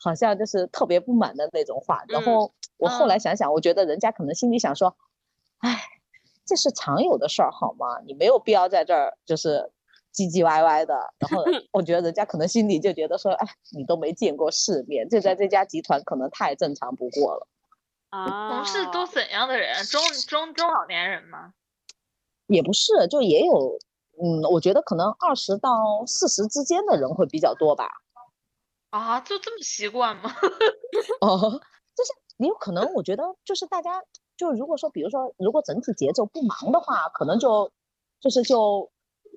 [0.00, 2.02] 好像就是特别不满的那种话。
[2.08, 4.96] 然后我后来想想，我觉得人家可能心里想说，
[5.58, 5.78] 哎，
[6.46, 8.00] 这是常有的事儿好吗？
[8.06, 9.70] 你没有必要在这儿就是
[10.14, 17.46] 唧唧歪歪的，然后 我觉得人家可能心里就觉得说，哎，你都没见过世面，这在这家集团可能太正常不过了。
[18.14, 19.84] 啊，同事都怎样的人？
[19.86, 21.52] 中中中老年人吗？
[22.46, 23.76] 也不是，就也有，
[24.22, 27.90] 嗯，我觉得可能二十到四十之间的人会比较多吧。
[28.90, 30.30] 啊，就这么习惯吗？
[31.20, 31.40] 哦，
[31.96, 34.00] 就是你有可能，我觉得就是大家
[34.36, 37.72] 就如果说，比如说，如果整体节奏不忙的话，可能就
[38.20, 38.92] 就是就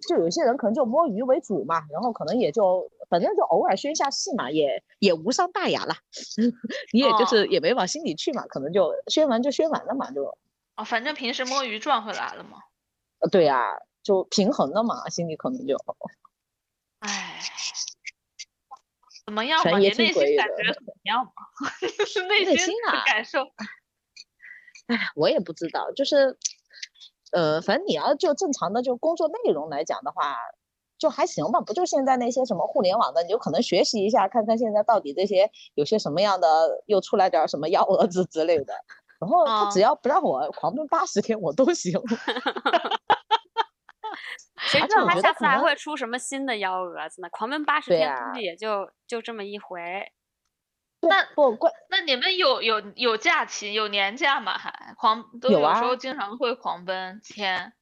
[0.07, 5.95] 就有些人可能就摸鱼为主嘛，然后可能也就反正就偶尔宣下戏嘛，也也无伤大雅了。
[6.93, 10.37] 你也就是也没往心里去嘛，可能就宣完就宣完了嘛，就
[10.75, 12.59] 哦，反正平时摸鱼赚回来了嘛。
[13.19, 13.63] 呃对呀、
[14.03, 15.75] 就平衡了嘛，心里可能就
[16.99, 17.39] 唉，
[19.25, 19.77] 怎么样嘛？
[19.79, 21.31] 你内心感觉怎么样嘛？
[21.81, 23.41] 内心内心的啊感受。
[24.87, 26.37] 哎，我也不知道，就是，
[27.31, 30.35] 呃，反正你要就正常的就工作内容来讲的话，
[30.97, 31.59] 就还行吧。
[31.61, 38.73] 不就现在那些什么互联网的，你就可能学习一下，看看现在到底这些有些什么样的又出来点什么幺蛾子之类的。
[39.19, 41.99] 然后他只哦要不让我狂奔八十天，我都行。
[44.59, 47.27] 谁知道他下次还会出什么新的幺蛾子呢？
[47.31, 49.81] 狂奔八十天，啊估计也就就这么一回。
[51.01, 54.57] 那不关那你们有有有假期有年假吗？
[54.57, 57.73] 还狂都有有时候啊经常会狂奔天。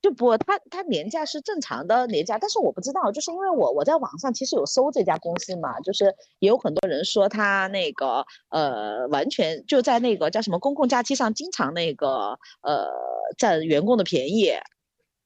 [0.00, 6.06] 就不，他他年假是正常的年假，但是我不知道，就是因为我我在网上其实有搜这家公司嘛，就是
[6.40, 12.90] 也有很多人说他那个呃完全就在那个叫什么公共假期上经常那个呃
[13.38, 14.50] 占员工的便宜，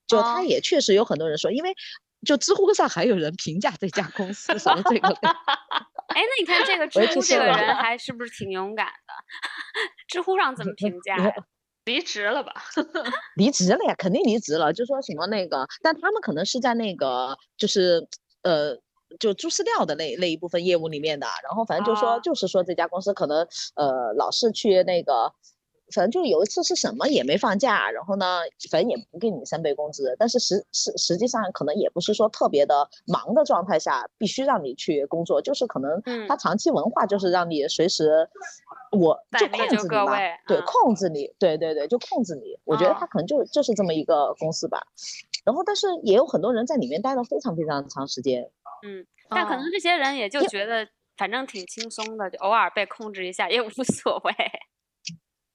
[0.06, 1.74] 就他哦也确实有很多人说，因为
[2.26, 5.08] 就知乎上还有人评价这家公司什么这个
[6.16, 9.12] 哎，那你看这个知乎这个人还是不是挺勇敢的？
[10.08, 11.14] 知乎上怎么 评价？
[11.84, 12.52] 离职了吧？
[13.36, 14.72] 离职了呀，肯定离职了。
[14.72, 18.04] 就说什么那个，但他们可能是在那个就是
[18.42, 18.74] 呃，
[19.20, 21.26] 就猪饲料的那那一部分业务里面的。
[21.44, 23.46] 然后反正就说、啊就是说这家公司可能
[23.76, 25.32] 呃老是去那个，
[25.94, 30.14] 反正就有一次是什么也没放假，然后呢，反正也不给你三倍工资。
[30.18, 38.28] 但是实实实际上可能也不是说特别的忙的状态下必须让你去工作，就是可能嗯他长期文化就是让你随时。
[38.92, 42.56] 我就控制你吧，对，嗯控制你，对对对，就控制你。
[42.64, 44.80] 我觉得他哦可能就就是这么一个公司吧。
[45.44, 48.48] 然后，但是也有很多人在里面待了非常非常长时间。
[48.86, 54.32] 嗯，但可哦能这些人也就觉得反正挺轻松的，就偶尔被控制一下也无所谓。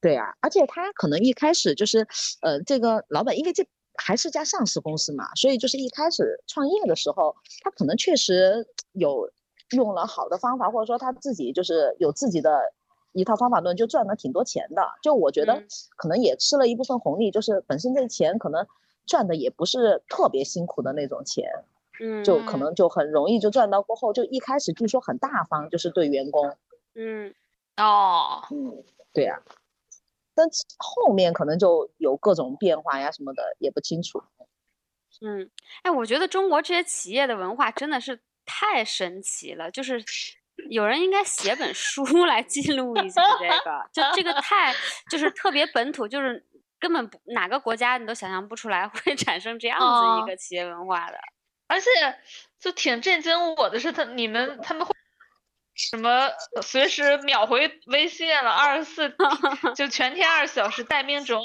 [0.01, 2.07] 对啊，而且他可能一开始就是，
[2.41, 3.63] 呃，这个老板因为这
[3.95, 9.31] 还是家上市公司嘛，所以就是一开始创业的时候，他可能确实有
[9.71, 12.73] 用了好的方法，或者说他自己就是有自己的
[13.13, 14.81] 一套方法论，就赚了挺多钱的。
[15.03, 18.65] 就我觉得嗯可能也吃了一部分红利，就是本身这钱可能
[19.05, 21.45] 赚的也不是特别辛苦的那种钱，
[21.99, 26.57] 嗯，就可能就很容易就赚到过后，就一开始据说很大方，就是对员工。
[26.95, 27.33] 嗯，
[27.77, 28.83] 哦，嗯，
[29.13, 29.41] 对呀、
[30.33, 34.23] 但后面可能就有各种变化呀什么的，也不清楚。
[35.21, 35.49] 嗯，
[35.83, 40.03] 哎，我觉得中国这些企业的文化真的是太神奇了，就是
[40.69, 44.73] 有人应该写本书来记录一下这个，就这个太
[45.09, 46.43] 就是特别本土，就是
[46.79, 51.17] 根本不哪个国家你都想象不出来会 产生这样子一哦个企业文化的。
[51.67, 51.89] 而且
[52.59, 54.93] 就挺震惊我的是他你们他们会
[55.75, 56.29] 什么
[56.61, 59.15] 随时秒回微信了，二十四
[59.75, 61.43] 就全天二十小时待命中，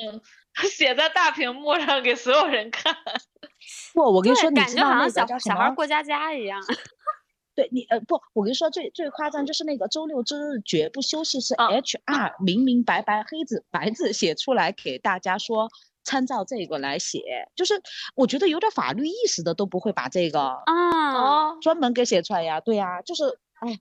[0.70, 2.94] 写在大屏幕上给所有人看。
[3.94, 5.54] 不，我跟你，说，你感知道那个觉好像小叫什么？
[5.54, 6.60] 小孩过家家一样。
[7.54, 15.68] 对你呃不，我跟你说最最夸张就是那个周六周日绝不休息是啊 HR 明明白白黑字白字写出来给大家说。
[16.08, 17.20] 参照这个来写，
[17.56, 17.74] 就是
[18.14, 22.60] 我觉得有点法律意识的都不会把这个啊，哦，专门给写出来呀。
[22.60, 23.24] 对呀，就是
[23.58, 23.76] 哎，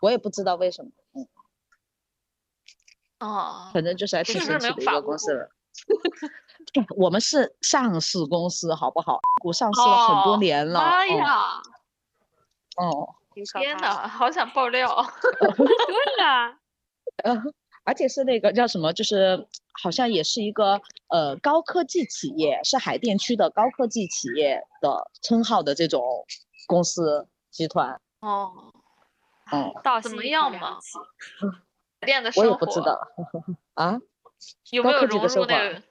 [0.00, 1.28] 我也不知道为什么，嗯，
[3.20, 5.50] 哦，反正就是还挺神奇的一个公司了。
[6.72, 9.18] 对 我们是上市公司，好不好？
[9.42, 10.80] 股上市了很多哦年了。
[10.80, 11.62] 妈哦呀！
[12.76, 13.14] 哦，
[13.54, 13.76] 天。
[13.78, 14.88] 呐，好想爆料。
[15.40, 16.48] 对啊，
[17.24, 17.34] 呃，
[17.84, 19.46] 而且是那个叫什么，就是
[19.82, 26.02] 好像也是一个呃高科技企业，是海淀区的高科技企业的称号的这种
[26.66, 28.00] 公司集团。
[28.20, 28.69] 哦，
[29.52, 29.72] 嗯，
[30.02, 30.78] 怎么样嘛
[32.00, 32.98] 店的 我生活也不知道
[33.74, 33.98] 啊。
[34.70, 35.82] 有没有融入那个？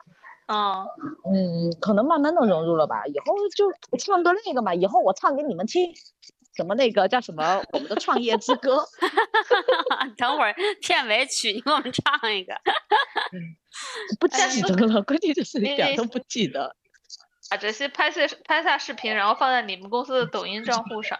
[0.47, 0.83] 嗯，
[1.25, 3.05] 嗯，可能慢慢的融入了吧。
[3.05, 5.93] 以后就唱个那个嘛，以后我唱给你们听，
[6.55, 8.83] 什么那个叫什么我们的创业之歌。
[10.17, 12.55] 等会儿片尾曲你给我们唱一个。
[14.19, 16.75] 不哎记得了，关键就是一点都不记得。
[17.51, 21.19] 把这些拍摄拍下视频，然后放在你们公司的抖音账户上。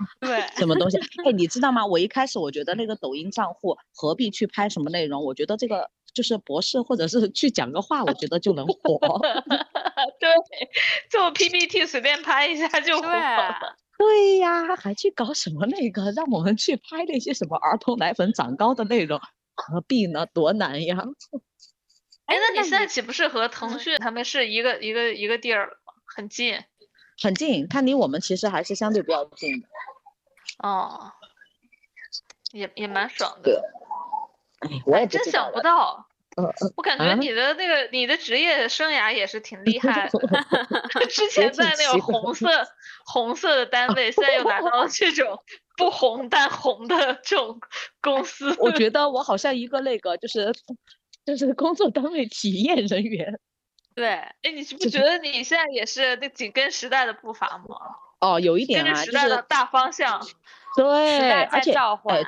[0.20, 0.98] 对，什么东西？
[1.24, 1.84] 哎，你知道吗？
[1.86, 5.24] 我一开始我觉得那个抖音账户何必去拍什么内容？
[5.24, 8.98] 我觉得这个就是博士或者是去讲个话，我觉得就能火。
[10.18, 10.30] 对，
[11.10, 13.76] 就 PPT 随便拍一下就火对了。
[14.00, 16.10] 对呀，还去搞什么那个？
[16.12, 19.20] 让我们去拍那些什么儿童奶粉长高的内容，
[19.54, 20.24] 何必呢？
[20.32, 21.04] 多难呀！
[22.24, 25.92] 哎，那那你现在岂不是和腾讯他们是一个一个一个地儿了吗？
[26.16, 26.54] 很近
[27.20, 29.68] 很近，它离我们其实还是相对比较近的。
[30.62, 31.12] 哦，
[32.52, 33.62] 也也蛮爽的。
[34.60, 36.06] 哎，我也哎，真想不到，
[36.36, 40.18] 嗯嗯我感觉啊你的那个你的职业生涯也是挺厉害的。
[41.08, 42.68] 之前在那奇怪种红色
[43.06, 45.42] 红色的单位，现在又来到了这种
[45.76, 47.58] 不红但红的这种
[48.02, 48.54] 公司。
[48.58, 50.52] 我觉得我好像一个那个就是
[51.24, 53.40] 就是工作单位体验人员。
[53.94, 57.76] 对，哎，你不觉得你现在也是那紧跟时代的步伐吗？
[58.20, 60.20] 哦，有一点啊，跟时就是代的大方向。
[60.76, 62.22] 对，而且召唤哎。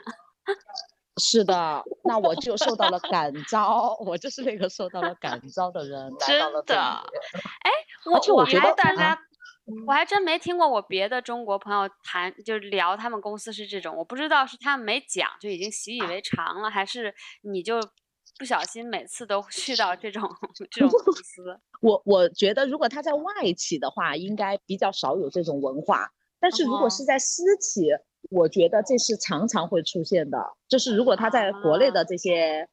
[1.18, 6.80] 是的，那我就受到了感召，我就是那个受到了感召的人，真的。
[6.80, 7.70] 哎
[8.06, 9.18] 我我觉还得啊大家
[9.86, 17.78] 我还真没听过我别的中国朋友谈，就是聊他们公司是这种，我不知道是他们没讲就已经习以为常了，还是你就
[18.38, 20.22] 不小心每次都去到这种
[20.70, 21.42] 这种公 司。
[21.80, 26.10] 我我觉得，如果他在外企的话，应该比较少有这种文化。
[26.40, 27.88] 但是如果哦是在私企，
[28.30, 30.38] 我觉得这是常常会出现的。
[30.68, 32.68] 就是如果他在国内的这些，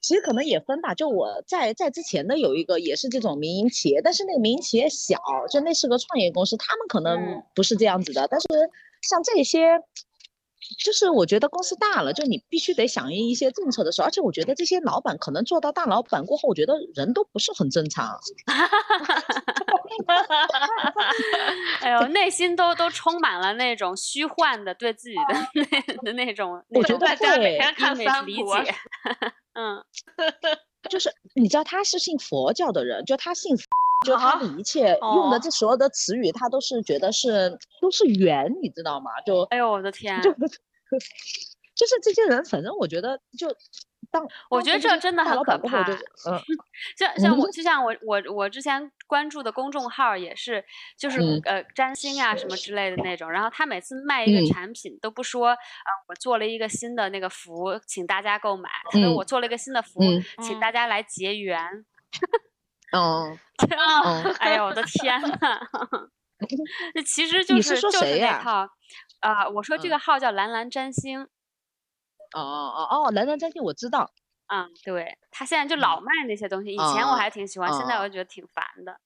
[0.00, 0.94] 其实可能也分吧。
[0.94, 5.18] 就我在在之前的有一个也是这种民营企业，但是那个民营企业小，
[5.50, 8.28] 就那是个创业公司，他们可能嗯不是这样子的。
[8.28, 8.46] 但是
[9.02, 9.80] 像这些。
[10.78, 18.18] 就是我觉得公司大了，就你必须得响应一些政策的时候，而且我觉得这些老板可能做到大老板过后，我觉得人都不是很正常。
[21.80, 25.64] 哎呦， 内心都都充满了那种虚幻的对自己的那
[26.02, 28.74] 的那种，我觉得大家每会天理解。
[29.54, 29.84] 嗯，
[30.88, 33.64] 就是你知道他是信佛教的人，就他信佛，
[34.04, 39.10] 就他的啊一切用的哦这所有的词语，他都是觉得是都是缘，你知道吗？
[39.24, 40.20] 就哎呦我的天！
[40.22, 40.32] 就
[41.74, 43.48] 就是这些人，反正我觉得就
[44.10, 45.96] 当我觉得这真的很可怕嗯
[46.98, 50.62] 像像我就像我我我之前关注的公众号也是，
[50.98, 55.56] 就是、嗯呃占星啊什么之类的那种，然后他每次卖一个嗯产品都不说啊、
[56.08, 61.58] 我做了一个新的那个符，请大家购买，他说嗯我做了一个新的服，嗯请嗯大家来结缘。
[62.92, 63.40] 嗯
[63.78, 65.36] 啊嗯，哎呀我的天呐，
[66.94, 68.28] 这其实就你是说就是谁呀？
[68.28, 68.68] 那套
[69.20, 69.90] 啊、我说这嗯。
[69.90, 71.28] 个号叫蓝蓝占星。
[72.32, 74.10] 哦哦哦，蓝蓝占星我知道，
[74.48, 78.98] 嗯，对他现在就老卖那些东西，以前我啊还挺喜欢，现在啊我就觉得挺烦的。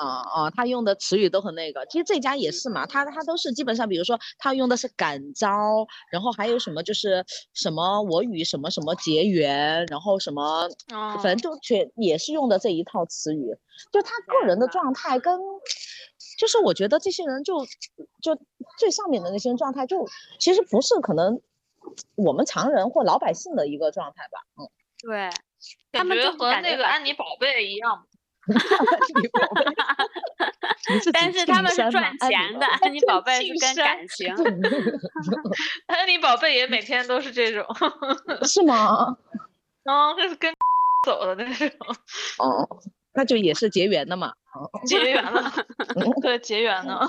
[0.00, 3.52] 啊啊，他用的词语都很那个，其实这家也是嘛，他他都是。
[3.52, 10.68] 基本上，比如说他用的是感召，然后还有什么就是什么我与什么什么结缘，然后什么，
[11.22, 11.60] 反正哦就。
[11.60, 13.54] 全也是用的这一套词语，
[13.92, 15.38] 就他个人的状态跟，
[16.38, 17.66] 就是我觉得这些人就
[18.22, 18.34] 就
[18.78, 21.40] 最上面的那些人状态就其实不是可能
[22.14, 24.70] 我们常人或老百姓的一个状态吧，嗯，
[25.02, 25.30] 对，
[25.92, 28.06] 他感觉们就和那个安妮宝贝一样。
[28.54, 29.66] 你宝贝
[30.94, 34.34] 你是但指是他们是赚钱的，宝安妮宝贝是跟感情。
[35.86, 37.64] 安妮宝贝也每天都是这种，
[38.26, 39.16] 贝是吗？
[39.84, 40.52] 嗯，这是跟
[41.06, 41.70] 走的那种
[42.38, 42.68] 哦，
[43.14, 44.32] 那就也是结缘的嘛。
[44.84, 45.52] 结缘了，
[46.22, 47.08] 对，结缘呢，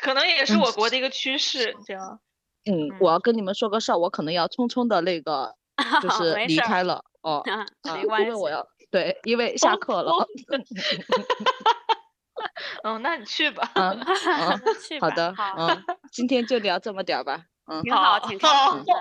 [0.00, 2.18] 可能也是我国的一个趋势，你知道吗？
[2.70, 5.54] 嗯，我要跟你们说个事儿，我可能要匆匆的那个，
[6.02, 8.28] 就是离开了哦，啊，啊没关系。
[8.28, 10.12] 因为我要对，因为下课了。
[12.84, 13.68] 嗯， 那你去吧。
[13.74, 14.04] 嗯嗯，
[14.80, 15.82] 去吧好的，好，嗯，
[16.12, 17.40] 今天就聊这么点儿吧。
[17.66, 18.92] 嗯，挺好，好挺开好心的。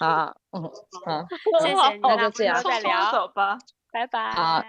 [0.00, 0.62] 好，嗯
[1.04, 1.26] 好，
[1.60, 3.58] 谢谢你，那那就这样再聊，走吧。
[3.92, 4.32] 拜拜。
[4.32, 4.64] 好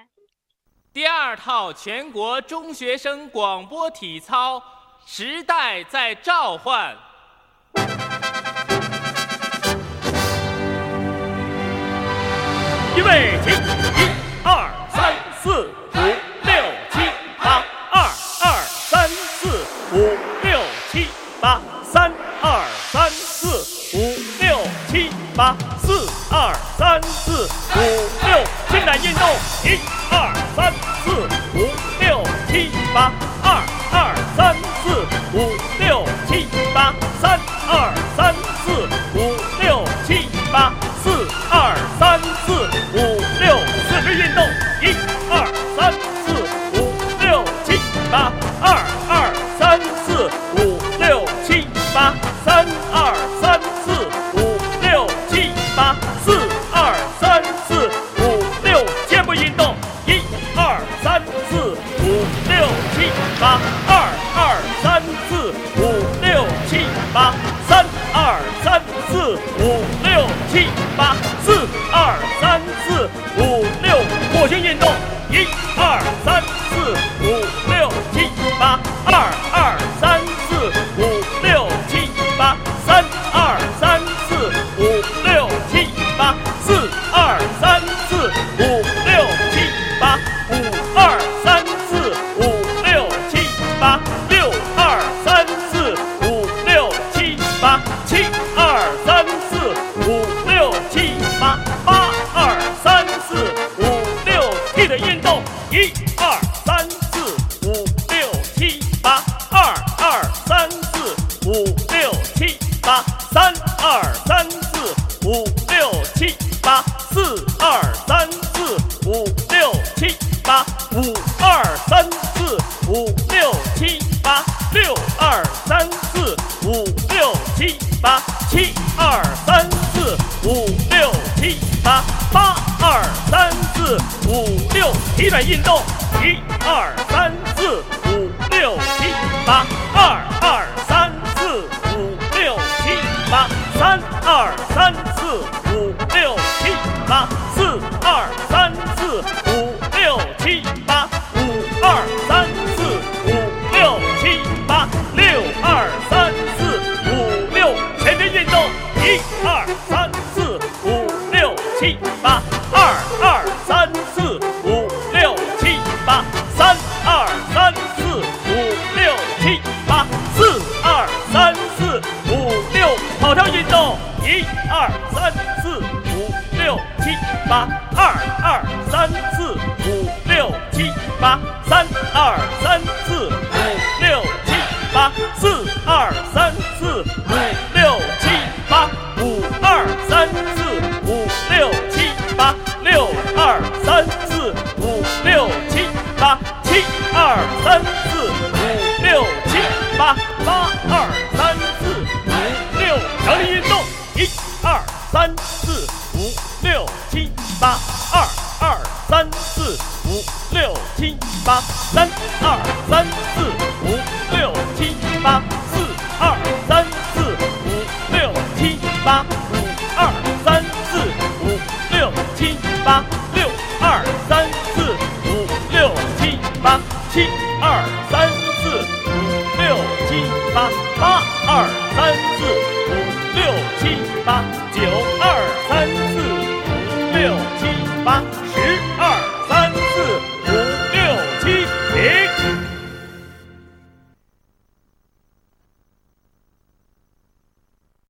[0.91, 4.61] 第二套全国中学生广播体操，
[5.05, 6.97] 时代在召唤。
[12.97, 14.14] 预备起，一
[14.48, 15.98] 二三四五
[16.43, 16.54] 六
[16.91, 17.00] 七
[17.43, 18.04] 八，二
[18.41, 20.60] 二三四五六
[20.91, 21.08] 七
[21.41, 23.48] 八，三二三四
[23.98, 27.80] 五六七八，四二三四五
[28.28, 28.38] 六，
[28.70, 29.28] 现代运动，
[29.64, 29.80] 一
[30.12, 30.72] 二三
[31.04, 31.10] 四
[31.58, 31.68] 五
[32.00, 37.95] 六七八，二二三四五六七八，三二
[50.28, 50.64] 我。